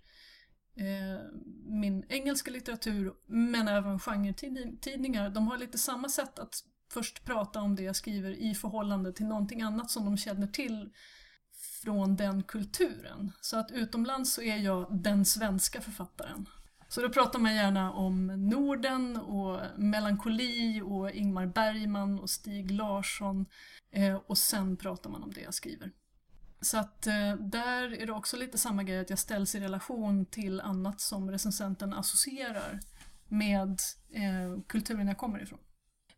Eh, 0.76 1.20
min 1.64 2.04
engelska 2.08 2.50
litteratur, 2.50 3.12
men 3.26 3.68
även 3.68 3.98
genretidningar. 3.98 5.30
de 5.30 5.48
har 5.48 5.58
lite 5.58 5.78
samma 5.78 6.08
sätt 6.08 6.38
att 6.38 6.64
först 6.92 7.24
prata 7.24 7.60
om 7.60 7.76
det 7.76 7.82
jag 7.82 7.96
skriver 7.96 8.30
i 8.30 8.54
förhållande 8.54 9.12
till 9.12 9.26
någonting 9.26 9.62
annat 9.62 9.90
som 9.90 10.04
de 10.04 10.16
känner 10.16 10.46
till 10.46 10.90
från 11.82 12.16
den 12.16 12.42
kulturen. 12.42 13.32
Så 13.40 13.56
att 13.56 13.70
utomlands 13.70 14.32
så 14.32 14.42
är 14.42 14.56
jag 14.56 15.02
den 15.02 15.24
svenska 15.24 15.80
författaren. 15.80 16.48
Så 16.88 17.00
då 17.00 17.08
pratar 17.08 17.38
man 17.38 17.54
gärna 17.54 17.92
om 17.92 18.26
Norden 18.26 19.16
och 19.16 19.60
melankoli 19.76 20.80
och 20.84 21.10
Ingmar 21.10 21.46
Bergman 21.46 22.18
och 22.18 22.30
Stig 22.30 22.70
Larsson 22.70 23.46
eh, 23.92 24.14
och 24.26 24.38
sen 24.38 24.76
pratar 24.76 25.10
man 25.10 25.22
om 25.22 25.32
det 25.32 25.40
jag 25.40 25.54
skriver. 25.54 25.90
Så 26.60 26.78
att 26.78 27.06
eh, 27.06 27.34
där 27.34 27.94
är 27.94 28.06
det 28.06 28.12
också 28.12 28.36
lite 28.36 28.58
samma 28.58 28.82
grej 28.82 28.98
att 29.00 29.10
jag 29.10 29.18
ställs 29.18 29.54
i 29.54 29.60
relation 29.60 30.26
till 30.26 30.60
annat 30.60 31.00
som 31.00 31.30
recensenten 31.30 31.92
associerar 31.92 32.80
med 33.28 33.70
eh, 34.12 34.62
kulturen 34.68 35.08
jag 35.08 35.18
kommer 35.18 35.42
ifrån. 35.42 35.58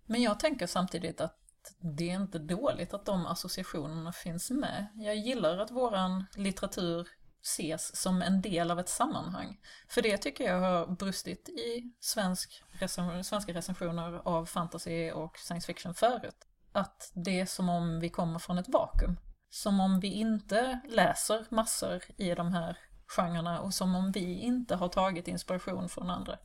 Men 0.07 0.23
jag 0.23 0.41
tänker 0.41 0.67
samtidigt 0.67 1.21
att 1.21 1.39
det 1.81 2.11
är 2.11 2.15
inte 2.15 2.39
dåligt 2.39 2.95
att 2.95 3.07
de 3.07 3.27
associationerna 3.27 4.13
finns 4.13 4.51
med. 4.51 4.87
Jag 4.95 5.17
gillar 5.17 5.59
att 5.59 5.71
våran 5.71 6.25
litteratur 6.37 7.09
ses 7.43 7.97
som 7.97 8.23
en 8.23 8.43
del 8.43 8.71
av 8.71 8.81
ett 8.81 8.89
sammanhang. 8.89 9.61
För 9.89 10.03
det 10.03 10.17
tycker 10.17 10.45
jag 10.45 10.61
har 10.61 10.87
brustit 10.87 11.49
i 11.49 11.93
svensk 12.01 12.63
recension, 12.73 13.25
svenska 13.25 13.53
recensioner 13.55 14.29
av 14.29 14.47
fantasy 14.47 15.11
och 15.11 15.39
science 15.39 15.67
fiction 15.67 15.95
förut. 15.95 16.47
Att 16.73 17.13
det 17.15 17.41
är 17.41 17.47
som 17.47 17.69
om 17.69 18.01
vi 18.01 18.09
kommer 18.09 18.39
från 18.39 18.59
ett 18.59 18.69
vakuum. 18.69 19.17
Som 19.55 19.81
om 19.81 20.01
vi 20.01 20.09
inte 20.09 20.81
läser 20.89 21.47
massor 21.51 22.03
i 22.17 22.35
de 22.35 22.53
här 22.53 22.79
genrerna 23.07 23.61
och 23.61 23.75
som 23.75 23.95
om 23.95 24.13
vi 24.13 24.41
inte 24.41 24.75
har 24.75 24.89
tagit 24.89 25.29
inspiration 25.29 25.89
från 25.89 26.11
andra. 26.11 26.39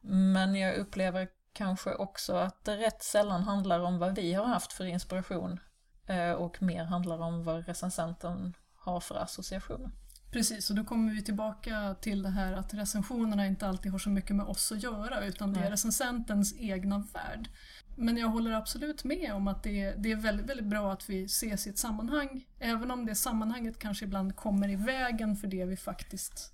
Men 0.00 0.54
jag 0.54 0.76
upplever 0.76 1.28
kanske 1.52 1.94
också 1.94 2.34
att 2.34 2.64
det 2.64 2.76
rätt 2.76 3.02
sällan 3.02 3.42
handlar 3.42 3.80
om 3.80 3.98
vad 3.98 4.14
vi 4.14 4.32
har 4.32 4.44
haft 4.44 4.72
för 4.72 4.84
inspiration 4.84 5.60
eh, 6.06 6.32
och 6.32 6.62
mer 6.62 6.84
handlar 6.84 7.18
om 7.18 7.44
vad 7.44 7.66
recensenten 7.66 8.56
har 8.74 9.00
för 9.00 9.14
associationer. 9.14 9.90
Precis, 10.32 10.70
och 10.70 10.76
då 10.76 10.84
kommer 10.84 11.12
vi 11.12 11.22
tillbaka 11.22 11.96
till 12.00 12.22
det 12.22 12.30
här 12.30 12.52
att 12.52 12.74
recensionerna 12.74 13.46
inte 13.46 13.66
alltid 13.66 13.92
har 13.92 13.98
så 13.98 14.10
mycket 14.10 14.36
med 14.36 14.46
oss 14.46 14.72
att 14.72 14.82
göra 14.82 15.24
utan 15.24 15.52
det 15.52 15.60
är 15.60 15.70
recensentens 15.70 16.54
egna 16.58 16.98
värld. 16.98 17.48
Men 17.96 18.16
jag 18.16 18.28
håller 18.28 18.52
absolut 18.52 19.04
med 19.04 19.32
om 19.34 19.48
att 19.48 19.62
det 19.62 19.80
är, 19.80 19.96
det 19.96 20.12
är 20.12 20.16
väldigt, 20.16 20.46
väldigt 20.46 20.66
bra 20.66 20.92
att 20.92 21.10
vi 21.10 21.24
ses 21.24 21.66
i 21.66 21.70
ett 21.70 21.78
sammanhang. 21.78 22.46
Även 22.58 22.90
om 22.90 23.06
det 23.06 23.14
sammanhanget 23.14 23.78
kanske 23.78 24.04
ibland 24.04 24.36
kommer 24.36 24.68
i 24.68 24.76
vägen 24.76 25.36
för 25.36 25.46
det 25.46 25.64
vi 25.64 25.76
faktiskt 25.76 26.52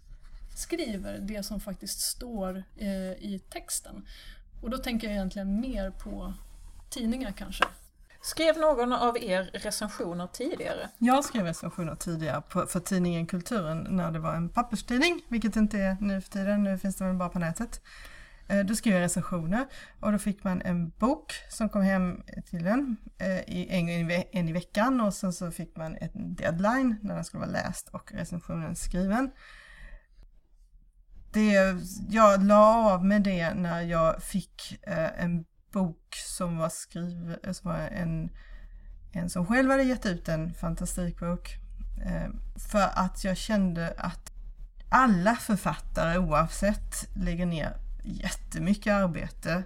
skriver. 0.57 1.18
Det 1.18 1.42
som 1.42 1.61
faktiskt 1.61 2.01
står 2.01 2.62
eh, 2.77 3.12
i 3.12 3.42
texten. 3.51 4.07
Och 4.62 4.70
då 4.70 4.79
tänker 4.79 5.07
jag 5.07 5.14
egentligen 5.14 5.61
mer 5.61 5.90
på 5.90 6.35
tidningar 6.90 7.33
kanske. 7.33 7.64
Skrev 8.20 8.59
någon 8.59 8.92
av 8.92 9.18
er 9.18 9.51
recensioner 9.53 10.27
tidigare? 10.27 10.88
Jag 10.98 11.24
skrev 11.24 11.44
recensioner 11.44 11.94
tidigare 11.94 12.42
på, 12.48 12.66
för 12.66 12.81
tidningen 12.81 13.27
Kulturen 13.27 13.87
när 13.90 14.11
det 14.11 14.18
var 14.18 14.35
en 14.35 14.48
papperstidning, 14.48 15.22
vilket 15.29 15.57
inte 15.57 15.79
är 15.79 15.96
nu 16.01 16.20
för 16.20 16.31
tiden, 16.31 16.64
nu 16.64 16.79
finns 16.79 16.96
det 16.96 17.05
väl 17.05 17.14
bara 17.14 17.29
på 17.29 17.38
nätet. 17.38 17.81
Eh, 18.48 18.64
då 18.64 18.74
skrev 18.74 18.94
jag 18.94 19.00
recensioner 19.00 19.66
och 20.00 20.12
då 20.12 20.18
fick 20.18 20.44
man 20.44 20.62
en 20.62 20.90
bok 20.90 21.32
som 21.48 21.68
kom 21.68 21.82
hem 21.82 22.22
till 22.50 22.66
en, 22.66 22.96
eh, 23.18 23.38
en, 23.38 23.88
i 23.88 24.28
en 24.32 24.48
i 24.48 24.52
veckan 24.52 25.00
och 25.00 25.14
sen 25.14 25.32
så 25.32 25.50
fick 25.50 25.76
man 25.76 25.96
en 26.00 26.34
deadline 26.34 26.96
när 27.02 27.14
den 27.14 27.24
skulle 27.24 27.40
vara 27.40 27.50
läst 27.50 27.88
och 27.88 28.12
recensionen 28.12 28.76
skriven. 28.76 29.30
Det, 31.32 31.76
jag 32.08 32.44
la 32.44 32.92
av 32.92 33.04
med 33.04 33.22
det 33.22 33.54
när 33.54 33.82
jag 33.82 34.22
fick 34.22 34.78
eh, 34.82 35.24
en 35.24 35.44
bok 35.72 36.14
som 36.26 36.56
var 36.56 36.68
skriven, 36.68 37.54
som 37.54 37.70
var 37.70 37.78
en 37.78 38.30
en 39.12 39.30
som 39.30 39.46
själv 39.46 39.70
hade 39.70 39.82
gett 39.82 40.06
ut 40.06 40.28
en 40.28 40.54
fantastikbok. 40.54 41.56
För 42.70 42.88
att 42.94 43.24
jag 43.24 43.37
kände 43.37 43.94
att 43.96 44.32
alla 44.88 45.34
författare 45.34 46.18
oavsett 46.18 47.16
lägger 47.16 47.46
ner 47.46 47.88
jättemycket 48.09 48.92
arbete. 48.92 49.62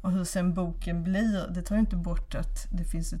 Och 0.00 0.12
hur 0.12 0.24
sen 0.24 0.54
boken 0.54 1.02
blir, 1.02 1.48
det 1.54 1.62
tar 1.62 1.74
ju 1.74 1.80
inte 1.80 1.96
bort 1.96 2.34
att 2.34 2.66
det 2.70 2.84
finns 2.84 3.12
ett, 3.12 3.20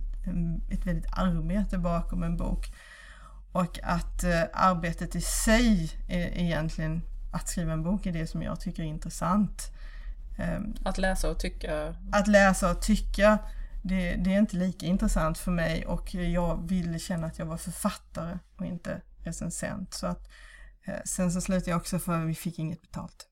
ett 0.70 0.86
väldigt 0.86 1.12
arbete 1.12 1.78
bakom 1.78 2.22
en 2.22 2.36
bok. 2.36 2.72
Och 3.52 3.78
att 3.82 4.24
eh, 4.24 4.42
arbetet 4.52 5.14
i 5.14 5.20
sig 5.20 5.90
är 6.08 6.38
egentligen 6.38 7.02
att 7.32 7.48
skriva 7.48 7.72
en 7.72 7.82
bok 7.82 8.06
är 8.06 8.12
det 8.12 8.26
som 8.26 8.42
jag 8.42 8.60
tycker 8.60 8.82
är 8.82 8.86
intressant. 8.86 9.70
Eh, 10.38 10.60
Att 10.84 10.98
läsa 10.98 11.30
och 11.30 11.38
tycka 11.38 11.94
att 12.12 12.26
läsa 12.28 12.70
och 12.70 12.82
tycka, 12.82 13.38
det, 13.82 14.14
det 14.14 14.34
är 14.34 14.38
inte 14.38 14.56
lika 14.56 14.86
intressant 14.86 15.38
för 15.38 15.50
mig 15.50 15.86
och 15.86 16.14
jag 16.14 16.68
ville 16.68 16.98
känna 16.98 17.26
att 17.26 17.38
jag 17.38 17.46
var 17.46 17.56
författare 17.56 18.38
och 18.56 18.66
inte 18.66 19.00
recensent. 19.24 19.94
Så 19.94 20.06
att, 20.06 20.28
eh, 20.84 20.94
sen 21.04 21.32
så 21.32 21.40
slutade 21.40 21.70
jag 21.70 21.76
också 21.78 21.98
för 21.98 22.22
att 22.22 22.28
vi 22.28 22.34
fick 22.34 22.58
inget 22.58 22.82
betalt. 22.82 23.26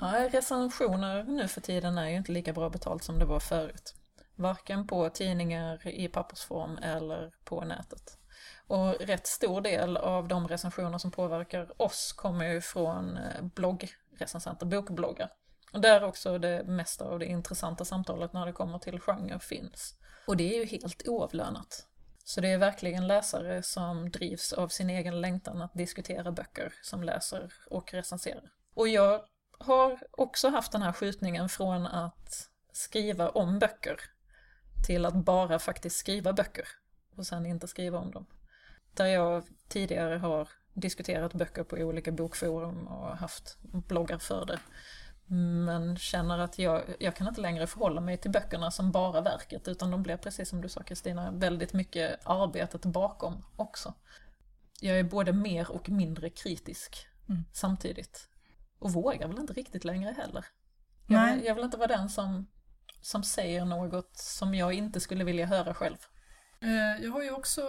Ja, 0.00 0.28
recensioner 0.32 1.24
nu 1.24 1.48
för 1.48 1.60
tiden 1.60 1.98
är 1.98 2.08
ju 2.08 2.16
inte 2.16 2.32
lika 2.32 2.52
bra 2.52 2.70
betalt 2.70 3.04
som 3.04 3.18
det 3.18 3.24
var 3.24 3.40
förut. 3.40 3.94
Varken 4.36 4.86
på 4.86 5.10
tidningar 5.10 5.88
i 5.88 6.08
pappersform 6.08 6.78
eller 6.82 7.32
på 7.44 7.60
nätet. 7.60 8.18
Och 8.66 8.94
rätt 9.00 9.26
stor 9.26 9.60
del 9.60 9.96
av 9.96 10.28
de 10.28 10.48
recensioner 10.48 10.98
som 10.98 11.10
påverkar 11.10 11.82
oss 11.82 12.12
kommer 12.12 12.52
ju 12.52 12.60
från 12.60 13.16
eh, 13.16 13.42
bloggrecensenter, 13.42 14.66
bokbloggar. 14.66 15.30
Och 15.72 15.80
där 15.80 16.04
också 16.04 16.38
det 16.38 16.64
mesta 16.64 17.04
av 17.04 17.18
det 17.18 17.26
intressanta 17.26 17.84
samtalet 17.84 18.32
när 18.32 18.46
det 18.46 18.52
kommer 18.52 18.78
till 18.78 19.00
genre 19.00 19.38
finns. 19.38 19.94
Och 20.26 20.36
det 20.36 20.54
är 20.54 20.58
ju 20.58 20.64
helt 20.64 21.08
oavlönat. 21.08 21.86
Så 22.24 22.40
det 22.40 22.48
är 22.48 22.58
verkligen 22.58 23.06
läsare 23.06 23.62
som 23.62 24.10
drivs 24.10 24.52
av 24.52 24.68
sin 24.68 24.90
egen 24.90 25.20
längtan 25.20 25.62
att 25.62 25.74
diskutera 25.74 26.32
böcker 26.32 26.72
som 26.82 27.02
läser 27.02 27.52
och 27.70 27.94
recenserar. 27.94 28.52
Och 28.74 28.88
jag 28.88 29.20
har 29.58 29.98
också 30.10 30.48
haft 30.48 30.72
den 30.72 30.82
här 30.82 30.92
skjutningen 30.92 31.48
från 31.48 31.86
att 31.86 32.48
skriva 32.72 33.28
om 33.28 33.58
böcker 33.58 34.00
till 34.86 35.06
att 35.06 35.14
bara 35.14 35.58
faktiskt 35.58 35.96
skriva 35.96 36.32
böcker 36.32 36.68
och 37.16 37.26
sen 37.26 37.46
inte 37.46 37.68
skriva 37.68 37.98
om 37.98 38.10
dem. 38.10 38.26
Där 38.94 39.06
jag 39.06 39.44
tidigare 39.68 40.14
har 40.18 40.48
diskuterat 40.74 41.34
böcker 41.34 41.64
på 41.64 41.76
olika 41.76 42.12
bokforum 42.12 42.86
och 42.88 43.16
haft 43.16 43.58
bloggar 43.62 44.18
för 44.18 44.46
det. 44.46 44.60
Men 45.64 45.96
känner 45.96 46.38
att 46.38 46.58
jag, 46.58 46.82
jag 46.98 47.16
kan 47.16 47.28
inte 47.28 47.40
längre 47.40 47.66
förhålla 47.66 48.00
mig 48.00 48.16
till 48.16 48.30
böckerna 48.30 48.70
som 48.70 48.92
bara 48.92 49.20
verket 49.20 49.68
utan 49.68 49.90
de 49.90 50.02
blir 50.02 50.16
precis 50.16 50.48
som 50.48 50.60
du 50.60 50.68
sa 50.68 50.82
Kristina, 50.82 51.30
väldigt 51.30 51.72
mycket 51.72 52.20
arbetet 52.24 52.84
bakom 52.84 53.44
också. 53.56 53.94
Jag 54.80 54.98
är 54.98 55.04
både 55.04 55.32
mer 55.32 55.70
och 55.70 55.88
mindre 55.88 56.30
kritisk 56.30 57.08
Mm. 57.28 57.44
samtidigt. 57.52 58.28
Och 58.78 58.92
vågar 58.92 59.28
väl 59.28 59.38
inte 59.38 59.52
riktigt 59.52 59.84
längre 59.84 60.14
heller. 60.18 60.46
Jag 61.06 61.20
Nej. 61.20 61.44
jag 61.46 61.54
vill 61.54 61.64
inte 61.64 61.76
vara 61.76 61.96
den 61.96 62.08
som, 62.08 62.46
som 63.02 63.22
säger 63.22 63.64
något 63.64 64.16
som 64.16 64.54
jag 64.54 64.72
inte 64.72 65.00
skulle 65.00 65.24
vilja 65.24 65.46
höra 65.46 65.74
själv. 65.74 65.96
Eh, 66.60 67.04
Jag 67.04 67.12
har 67.12 67.22
ju 67.22 67.30
också 67.30 67.62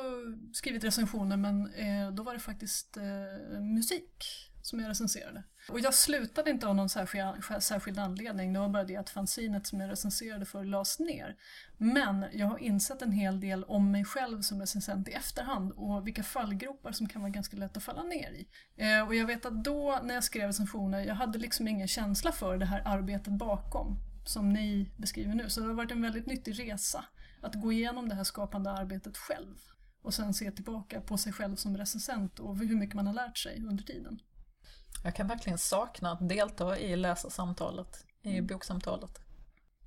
skrivit 0.53 0.83
recensioner 0.83 1.37
men 1.37 1.73
eh, 1.73 2.11
då 2.11 2.23
var 2.23 2.33
det 2.33 2.39
faktiskt 2.39 2.97
eh, 2.97 3.59
musik 3.61 4.25
som 4.61 4.79
jag 4.79 4.89
recenserade. 4.89 5.43
Och 5.71 5.79
jag 5.79 5.93
slutade 5.93 6.49
inte 6.49 6.67
av 6.67 6.75
någon 6.75 6.89
särskild, 6.89 7.43
särskild 7.60 7.99
anledning, 7.99 8.53
det 8.53 8.60
var 8.60 8.69
bara 8.69 8.84
det 8.84 8.95
att 8.95 9.10
fanzinet 9.10 9.67
som 9.67 9.79
jag 9.79 9.91
recenserade 9.91 10.45
för 10.45 10.63
lades 10.63 10.99
ner. 10.99 11.36
Men 11.77 12.25
jag 12.34 12.47
har 12.47 12.58
insett 12.58 13.01
en 13.01 13.12
hel 13.12 13.39
del 13.39 13.63
om 13.63 13.91
mig 13.91 14.05
själv 14.05 14.41
som 14.41 14.60
recensent 14.60 15.08
i 15.08 15.12
efterhand 15.12 15.71
och 15.75 16.08
vilka 16.08 16.23
fallgropar 16.23 16.91
som 16.91 17.08
kan 17.08 17.21
vara 17.21 17.32
ganska 17.32 17.58
lätt 17.58 17.77
att 17.77 17.84
falla 17.84 18.03
ner 18.03 18.32
i. 18.32 18.47
Eh, 18.75 19.08
Och 19.08 19.15
jag 19.15 19.25
vet 19.25 19.45
att 19.45 19.63
då 19.63 19.99
när 20.03 20.13
jag 20.13 20.23
skrev 20.23 20.47
recensioner, 20.47 20.99
jag 20.99 21.15
hade 21.15 21.39
liksom 21.39 21.67
ingen 21.67 21.88
känsla 21.88 22.32
för 22.32 22.58
det 22.58 22.65
här 22.65 22.82
arbetet 22.86 23.34
bakom 23.34 23.97
som 24.25 24.49
ni 24.49 24.91
beskriver 24.97 25.36
nu. 25.36 25.49
Så 25.49 25.62
det 25.62 25.67
har 25.67 25.73
varit 25.73 25.91
en 25.91 26.01
väldigt 26.01 26.25
nyttig 26.25 26.60
resa 26.60 27.05
att 27.41 27.55
gå 27.55 27.71
igenom 27.71 28.10
det 28.10 28.15
här 28.15 28.23
skapande 28.23 28.71
arbetet 28.71 29.17
själv 29.17 29.55
och 30.01 30.13
sen 30.13 30.34
se 30.34 30.51
tillbaka 30.51 31.01
på 31.01 31.17
sig 31.17 31.34
själv 31.34 31.55
som 31.55 31.77
recensent 31.77 32.39
och 32.39 32.58
hur 32.58 32.75
mycket 32.75 32.95
man 32.95 33.08
har 33.08 33.13
lärt 33.13 33.38
sig 33.38 33.65
under 33.69 33.84
tiden. 33.84 34.19
Jag 35.03 35.15
kan 35.15 35.27
verkligen 35.27 35.57
sakna 35.57 36.12
att 36.12 36.29
delta 36.29 36.77
i 36.77 36.95
läsarsamtalet, 36.95 38.05
i 38.21 38.41
boksamtalet. 38.41 39.19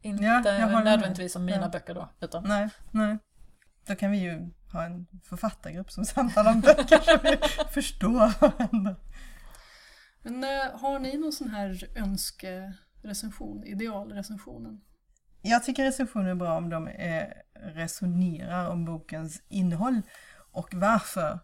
Inte 0.03 0.25
Ja, 0.25 0.81
nödvändigtvis 0.81 1.37
om 1.37 1.45
mina 1.45 1.63
Ja. 1.63 1.69
böcker 1.69 1.95
då, 1.95 2.09
utan 2.21 2.45
Nej, 2.45 2.69
nej. 2.91 3.19
Då 3.87 3.95
kan 3.95 4.11
vi 4.11 4.19
ju 4.19 4.51
ha 4.73 4.85
en 4.85 5.07
författargrupp 5.25 5.91
som 5.91 6.05
samtalar 6.05 6.51
om 6.53 6.61
böcker 6.61 6.99
så 6.99 7.19
vi 7.23 7.37
förstår 7.75 8.41
varandra. 8.41 8.97
Men 10.23 10.45
eh, 10.45 10.81
har 10.81 10.99
ni 10.99 11.19
någon 11.19 11.33
sån 11.33 11.49
här 11.51 11.89
önskerecension, 11.97 13.65
idealrecensionen? 13.65 14.81
Jag 15.43 15.65
tycker 15.65 15.85
recensioner 15.85 16.31
är 16.31 16.35
bra 16.35 16.57
om 16.57 16.71
de 16.71 16.89
är, 16.89 17.43
resonerar 17.55 18.69
om 18.69 18.85
bokens 18.85 19.43
innehåll 19.49 20.03
och 20.53 20.75
varför 20.75 21.39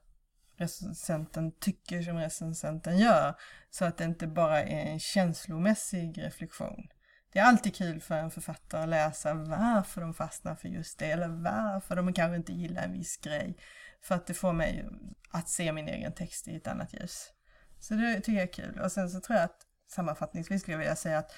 recensenten 0.59 1.53
tycker 1.53 2.03
som 2.03 2.19
recensenten 2.19 2.99
gör. 2.99 3.35
Så 3.71 3.85
att 3.85 3.97
det 3.97 4.05
inte 4.05 4.27
bara 4.27 4.63
är 4.63 4.87
en 4.87 5.01
känslomässig 5.01 6.23
reflektion. 6.23 6.89
Det 7.33 7.39
är 7.39 7.45
alltid 7.45 7.75
kul 7.75 8.01
för 8.01 8.15
en 8.15 8.31
författare 8.31 8.83
att 8.83 8.89
läsa 8.89 9.35
varför 9.35 10.01
de 10.01 10.15
fastnar 10.15 10.55
för 10.55 10.69
just 10.69 10.99
det 10.99 11.11
eller 11.11 11.29
varför 11.29 11.97
de 11.97 12.13
kanske 12.13 12.37
inte 12.37 12.53
gillar 12.53 12.83
en 12.83 12.93
viss 12.93 13.17
grej. 13.17 13.57
För 14.03 14.15
att 14.15 14.27
det 14.27 14.35
får 14.35 14.53
mig 14.53 14.89
att 15.31 15.49
se 15.49 15.73
min 15.73 15.89
egen 15.89 16.13
text 16.13 16.49
i 16.49 16.57
ett 16.57 16.67
annat 16.67 16.93
ljus. 16.93 17.33
Så 17.81 17.95
det 17.95 18.15
tycker 18.15 18.33
jag 18.33 18.43
är 18.43 18.53
kul. 18.53 18.81
Och 18.81 18.93
sen 18.93 19.11
så 19.11 19.21
tror 19.21 19.37
jag 19.39 19.45
att 19.45 19.61
sammanfattningsvis 19.91 20.63
skulle 20.63 20.75
jag 20.75 20.79
vilja 20.79 20.97
säga 20.97 21.19
att 21.19 21.33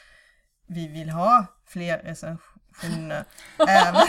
vi 0.66 0.88
vill 0.88 1.10
ha 1.10 1.46
fler 1.66 1.98
recensioner 1.98 3.24
även, 3.68 4.06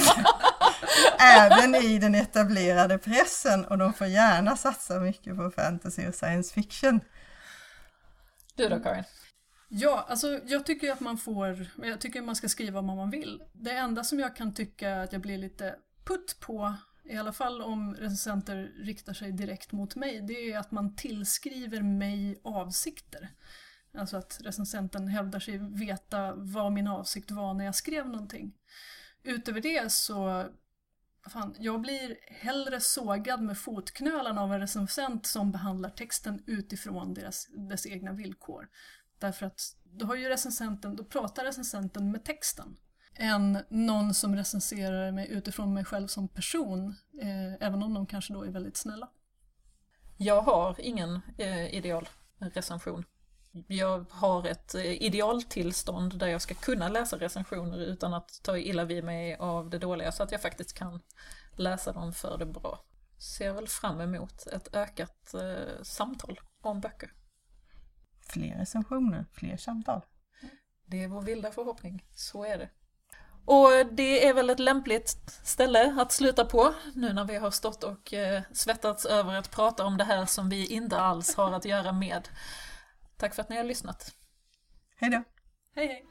även 1.19 1.75
i 1.75 1.99
den 1.99 2.15
etablerade 2.15 2.97
pressen 2.97 3.65
och 3.65 3.77
de 3.77 3.93
får 3.93 4.07
gärna 4.07 4.57
satsa 4.57 4.99
mycket 4.99 5.37
på 5.37 5.51
fantasy 5.51 6.07
och 6.07 6.15
science 6.15 6.53
fiction. 6.53 6.99
du 8.55 8.69
då 8.69 8.79
Karin? 8.79 9.03
Ja, 9.73 10.05
alltså 10.09 10.39
jag 10.45 10.65
tycker 10.65 10.91
att 10.91 10.99
man 10.99 11.17
får, 11.17 11.65
jag 11.83 12.01
tycker 12.01 12.21
man 12.21 12.35
ska 12.35 12.49
skriva 12.49 12.81
vad 12.81 12.97
man 12.97 13.09
vill. 13.09 13.43
Det 13.53 13.71
enda 13.71 14.03
som 14.03 14.19
jag 14.19 14.35
kan 14.35 14.53
tycka 14.53 15.01
att 15.01 15.13
jag 15.13 15.21
blir 15.21 15.37
lite 15.37 15.75
putt 16.05 16.37
på, 16.39 16.73
i 17.03 17.17
alla 17.17 17.33
fall 17.33 17.61
om 17.61 17.95
recensenter 17.95 18.71
riktar 18.83 19.13
sig 19.13 19.31
direkt 19.31 19.71
mot 19.71 19.95
mig, 19.95 20.21
det 20.21 20.51
är 20.51 20.57
att 20.57 20.71
man 20.71 20.95
tillskriver 20.95 21.81
mig 21.81 22.41
avsikter. 22.43 23.29
Alltså 23.97 24.17
att 24.17 24.39
recensenten 24.43 25.07
hävdar 25.07 25.39
sig 25.39 25.57
veta 25.57 26.33
vad 26.35 26.71
min 26.71 26.87
avsikt 26.87 27.31
var 27.31 27.53
när 27.53 27.65
jag 27.65 27.75
skrev 27.75 28.05
någonting. 28.05 28.53
Utöver 29.23 29.61
det 29.61 29.91
så 29.91 30.45
fan, 31.29 31.55
jag 31.60 31.81
blir 31.81 32.17
hellre 32.27 32.79
sågad 32.79 33.41
med 33.41 33.57
fotknölarna 33.57 34.41
av 34.41 34.53
en 34.53 34.60
recensent 34.60 35.25
som 35.25 35.51
behandlar 35.51 35.89
texten 35.89 36.43
utifrån 36.47 37.13
deras, 37.13 37.47
dess 37.69 37.86
egna 37.86 38.12
villkor. 38.12 38.69
Därför 39.19 39.45
att 39.45 39.62
då 39.84 40.05
har 40.05 40.15
ju 40.15 40.29
recensenten, 40.29 40.95
då 40.95 41.03
pratar 41.03 41.43
recensenten 41.43 42.12
med 42.12 42.23
texten. 42.23 42.77
Än 43.15 43.57
någon 43.69 44.13
som 44.13 44.36
recenserar 44.36 45.12
mig 45.12 45.31
utifrån 45.31 45.73
mig 45.73 45.86
själv 45.86 46.07
som 46.07 46.27
person, 46.27 46.95
eh, 47.21 47.67
även 47.67 47.84
om 47.84 47.93
de 47.93 48.05
kanske 48.05 48.34
då 48.34 48.43
är 48.43 48.51
väldigt 48.51 48.77
snälla. 48.77 49.10
Jag 50.17 50.41
har 50.41 50.81
ingen 50.81 51.21
eh, 51.38 51.73
idealrecension. 51.75 53.05
Jag 53.67 54.05
har 54.09 54.47
ett 54.47 54.75
eh, 54.75 55.03
idealtillstånd 55.03 56.19
där 56.19 56.27
jag 56.27 56.41
ska 56.41 56.53
kunna 56.53 56.89
läsa 56.89 57.17
recensioner 57.17 57.77
utan 57.77 58.13
att 58.13 58.43
ta 58.43 58.57
illa 58.57 58.85
vid 58.85 59.03
mig 59.03 59.35
av 59.35 59.69
det 59.69 59.79
dåliga 59.79 60.11
så 60.11 60.23
att 60.23 60.31
jag 60.31 60.41
faktiskt 60.41 60.73
kan 60.73 61.01
läsa 61.55 61.91
dem 61.91 62.13
för 62.13 62.37
det 62.37 62.45
bra. 62.45 62.83
Ser 63.17 63.53
väl 63.53 63.67
fram 63.67 64.01
emot 64.01 64.47
ett 64.47 64.75
ökat 64.75 65.33
eh, 65.33 65.83
samtal 65.83 66.39
om 66.61 66.79
böcker. 66.79 67.13
Fler 68.21 68.57
recensioner, 68.57 69.25
fler 69.31 69.57
samtal. 69.57 70.01
Det 70.85 71.03
är 71.03 71.07
vår 71.07 71.21
vilda 71.21 71.51
förhoppning, 71.51 72.05
så 72.15 72.43
är 72.43 72.57
det. 72.57 72.69
Och 73.45 73.69
det 73.91 74.27
är 74.27 74.33
väl 74.33 74.49
ett 74.49 74.59
lämpligt 74.59 75.09
ställe 75.43 75.95
att 75.99 76.11
sluta 76.11 76.45
på 76.45 76.73
nu 76.93 77.13
när 77.13 77.25
vi 77.25 77.35
har 77.35 77.51
stått 77.51 77.83
och 77.83 78.13
eh, 78.13 78.41
svettats 78.53 79.05
över 79.05 79.33
att 79.33 79.51
prata 79.51 79.85
om 79.85 79.97
det 79.97 80.03
här 80.03 80.25
som 80.25 80.49
vi 80.49 80.65
inte 80.65 80.99
alls 80.99 81.35
har 81.35 81.53
att 81.53 81.65
göra 81.65 81.91
med. 81.91 82.29
Tack 83.21 83.36
för 83.36 83.41
att 83.41 83.49
ni 83.49 83.57
har 83.57 83.63
lyssnat. 83.63 84.15
Hej 84.95 85.10
då! 85.10 85.23
Hej 85.75 85.88
hej! 85.88 86.05